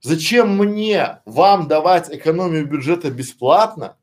[0.02, 3.96] Зачем мне вам давать экономию бюджета бесплатно,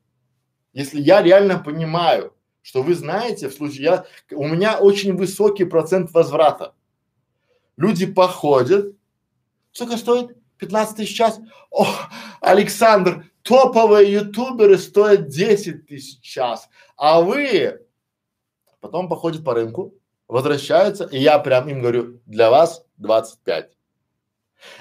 [0.72, 4.04] если я реально понимаю, что вы знаете, в случае я,
[4.36, 6.74] у меня очень высокий процент возврата.
[7.76, 8.94] Люди походят,
[9.72, 10.36] сколько стоит?
[10.58, 11.40] 15 тысяч час?
[11.70, 11.86] О,
[12.40, 17.80] Александр, топовые ютуберы стоят 10 тысяч час, а вы
[18.80, 19.94] потом походят по рынку,
[20.28, 23.76] возвращаются, и я прям им говорю, для вас 25.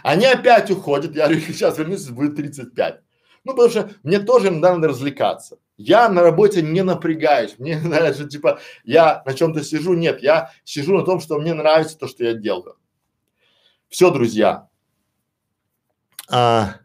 [0.04, 3.02] Они опять уходят, я говорю, сейчас вернусь, будет 35.
[3.44, 5.58] Ну, потому что мне тоже иногда надо развлекаться.
[5.78, 10.98] Я на работе не напрягаюсь, мне нравится, типа, я на чем-то сижу, нет, я сижу
[10.98, 12.78] на том, что мне нравится то, что я делаю.
[13.90, 14.68] Все, друзья.
[16.30, 16.76] А,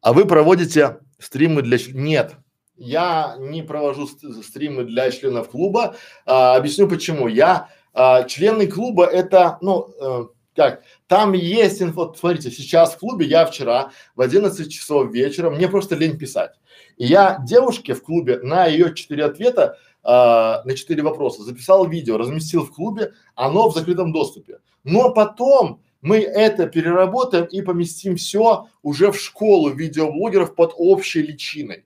[0.00, 1.78] а вы проводите стримы для...
[1.92, 2.34] Нет,
[2.78, 5.96] я не провожу стримы для членов клуба.
[6.24, 7.28] А, объясню почему.
[7.28, 13.26] Я а, члены клуба это, ну, э, как, там есть инфо, смотрите, сейчас в клубе
[13.26, 16.52] я вчера в 11 часов вечера, мне просто лень писать.
[16.96, 22.18] И я девушке в клубе на ее четыре ответа, э, на четыре вопроса записал видео,
[22.18, 24.60] разместил в клубе, оно в закрытом доступе.
[24.84, 31.84] Но потом мы это переработаем и поместим все уже в школу видеоблогеров под общей личиной.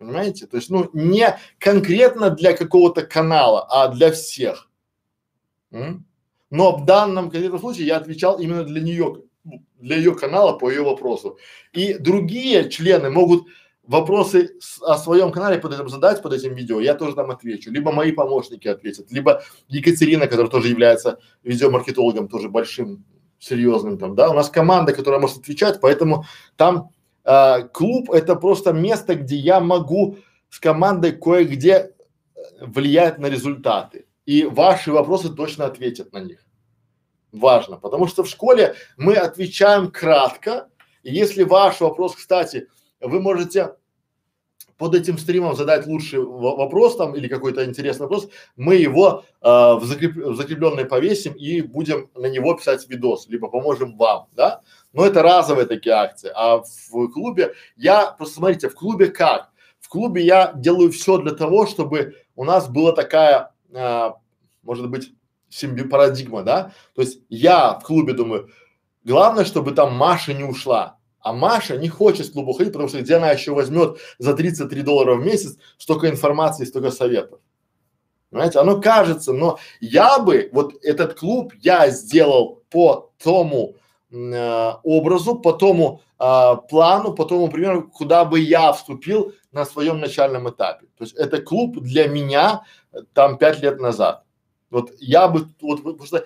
[0.00, 0.46] Понимаете?
[0.46, 4.70] То есть, ну, не конкретно для какого-то канала, а для всех.
[5.70, 6.06] М?
[6.48, 9.22] Но в данном конкретном случае я отвечал именно для нее,
[9.78, 11.38] для ее канала по ее вопросу.
[11.74, 13.46] И другие члены могут
[13.82, 17.70] вопросы с, о своем канале под этим задать под этим видео, я тоже там отвечу.
[17.70, 23.04] Либо мои помощники ответят, либо Екатерина, которая тоже является видеомаркетологом, тоже большим,
[23.38, 24.30] серьезным там, да.
[24.30, 26.24] У нас команда, которая может отвечать, поэтому
[26.56, 26.90] там
[27.24, 30.18] э, клуб это просто место, где я могу
[30.48, 31.90] с командой кое-где э,
[32.60, 36.44] влиять на результаты и ваши вопросы точно ответят на них.
[37.32, 40.68] Важно, потому что в школе мы отвечаем кратко,
[41.02, 42.68] и если ваш вопрос, кстати,
[43.00, 43.74] вы можете
[44.80, 49.82] под этим стримом задать лучший вопрос там или какой-то интересный вопрос, мы его э, в,
[49.84, 54.62] закреп, в закрепленной повесим и будем на него писать видос, либо поможем вам, да.
[54.92, 59.50] Но это разовые такие акции, а в клубе я, просто смотрите, в клубе как?
[59.78, 64.16] В клубе я делаю все для того, чтобы у нас была такая а,
[64.62, 65.12] может быть,
[65.48, 66.72] симби парадигма, да?
[66.94, 68.50] То есть я в клубе думаю,
[69.04, 70.98] главное, чтобы там Маша не ушла.
[71.20, 74.82] А Маша не хочет с клуба уходить, потому что где она еще возьмет за 33
[74.82, 77.40] доллара в месяц столько информации, столько советов.
[78.30, 83.76] Понимаете, оно кажется, но я бы, вот этот клуб я сделал по тому
[84.12, 90.50] образу, по тому э, плану, по тому примеру, куда бы я вступил на своем начальном
[90.50, 90.86] этапе.
[90.98, 92.64] То есть это клуб для меня
[93.12, 94.24] там пять лет назад.
[94.70, 96.24] Вот я бы, вот, потому что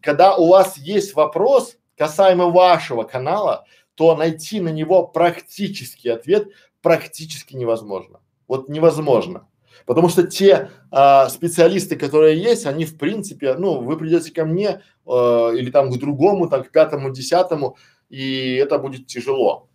[0.00, 6.48] когда у вас есть вопрос касаемо вашего канала, то найти на него практический ответ
[6.80, 8.20] практически невозможно.
[8.48, 9.48] Вот невозможно.
[9.86, 14.82] Потому что те а, специалисты, которые есть, они в принципе, ну, вы придете ко мне
[15.06, 17.76] а, или там к другому, там к пятому, десятому,
[18.08, 19.68] и это будет тяжело.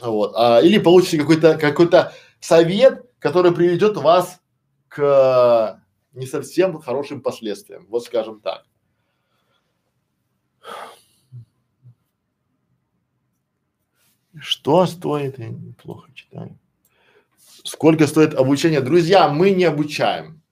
[0.00, 0.34] Вот.
[0.36, 4.40] А, или получите какой-то какой-то совет, который приведет вас
[4.88, 5.82] к
[6.12, 8.64] не совсем хорошим последствиям, вот скажем так.
[14.38, 15.38] Что стоит?
[15.38, 16.58] Я плохо читаю.
[17.64, 18.80] Сколько стоит обучение?
[18.80, 20.42] Друзья, мы не обучаем.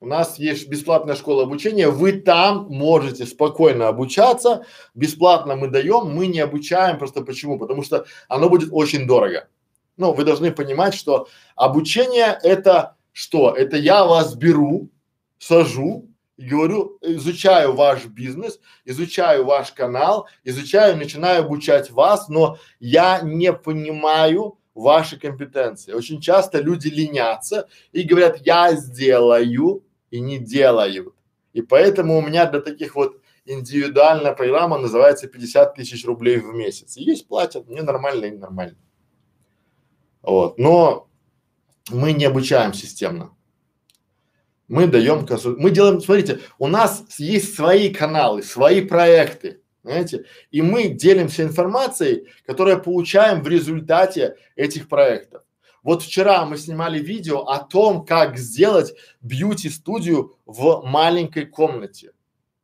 [0.00, 6.26] У нас есть бесплатная школа обучения, вы там можете спокойно обучаться, бесплатно мы даем, мы
[6.26, 7.56] не обучаем, просто почему?
[7.56, 9.48] Потому что оно будет очень дорого.
[9.96, 13.52] Ну, вы должны понимать, что обучение это что?
[13.52, 14.90] Это я вас беру,
[15.38, 23.20] сажу и говорю, изучаю ваш бизнес, изучаю ваш канал, изучаю, начинаю обучать вас, но я
[23.20, 25.92] не понимаю ваши компетенции.
[25.92, 31.14] Очень часто люди ленятся и говорят, я сделаю и не делают.
[31.52, 36.96] И поэтому у меня для таких вот индивидуальная программа называется 50 тысяч рублей в месяц.
[36.96, 38.78] Есть платят, мне нормально и нормально.
[40.22, 41.08] Вот, но
[41.90, 43.34] мы не обучаем системно
[44.72, 45.60] мы даем консультацию.
[45.60, 52.28] Мы делаем, смотрите, у нас есть свои каналы, свои проекты, знаете, и мы делимся информацией,
[52.46, 55.42] которую получаем в результате этих проектов.
[55.82, 62.12] Вот вчера мы снимали видео о том, как сделать бьюти-студию в маленькой комнате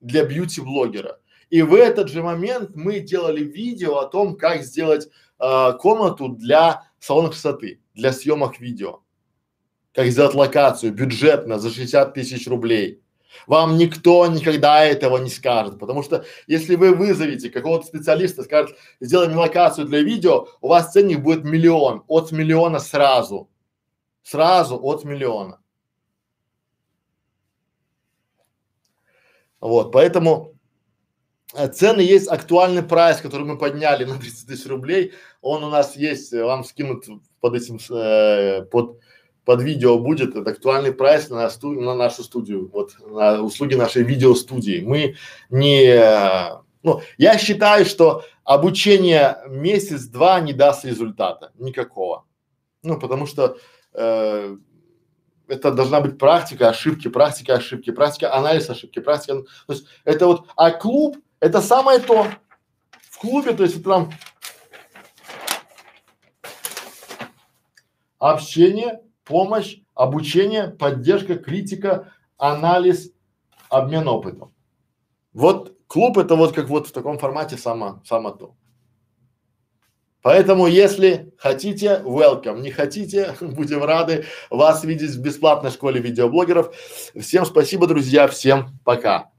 [0.01, 1.19] для бьюти-блогера.
[1.51, 5.09] И в этот же момент мы делали видео о том, как сделать
[5.41, 9.01] э, комнату для салона красоты для съемок видео.
[9.93, 13.03] Как сделать локацию бюджетно за 60 тысяч рублей.
[13.47, 19.29] Вам никто никогда этого не скажет, потому что если вы вызовете какого-то специалиста, скажет, сделай
[19.29, 23.49] мне локацию для видео, у вас ценник будет миллион, от миллиона сразу,
[24.23, 25.61] сразу от миллиона.
[29.61, 30.55] Вот, поэтому
[31.55, 35.97] э, цены есть, актуальный прайс, который мы подняли на 30 тысяч рублей, он у нас
[35.97, 37.07] есть, вам скинут
[37.41, 39.01] под этим, э, под
[39.49, 44.03] под видео будет, это актуальный прайс на, сту, на нашу студию, вот на услуги нашей
[44.03, 44.83] видеостудии.
[44.83, 45.17] Мы
[45.49, 52.27] не, ну, я считаю, что обучение месяц-два не даст результата никакого.
[52.83, 53.57] Ну, потому что
[53.95, 54.57] э,
[55.47, 59.45] это должна быть практика, ошибки, практика, ошибки, практика, анализ ошибки, практика.
[59.67, 62.27] То есть это вот, а клуб это самое то.
[63.11, 64.13] В клубе, то есть это там
[68.19, 73.13] общение, помощь, обучение, поддержка, критика, анализ,
[73.69, 74.55] обмен опытом.
[75.33, 78.55] Вот клуб это вот как вот в таком формате само, само то.
[80.21, 86.75] Поэтому, если хотите, welcome, не хотите, будем рады вас видеть в бесплатной школе видеоблогеров.
[87.19, 89.31] Всем спасибо, друзья, всем пока.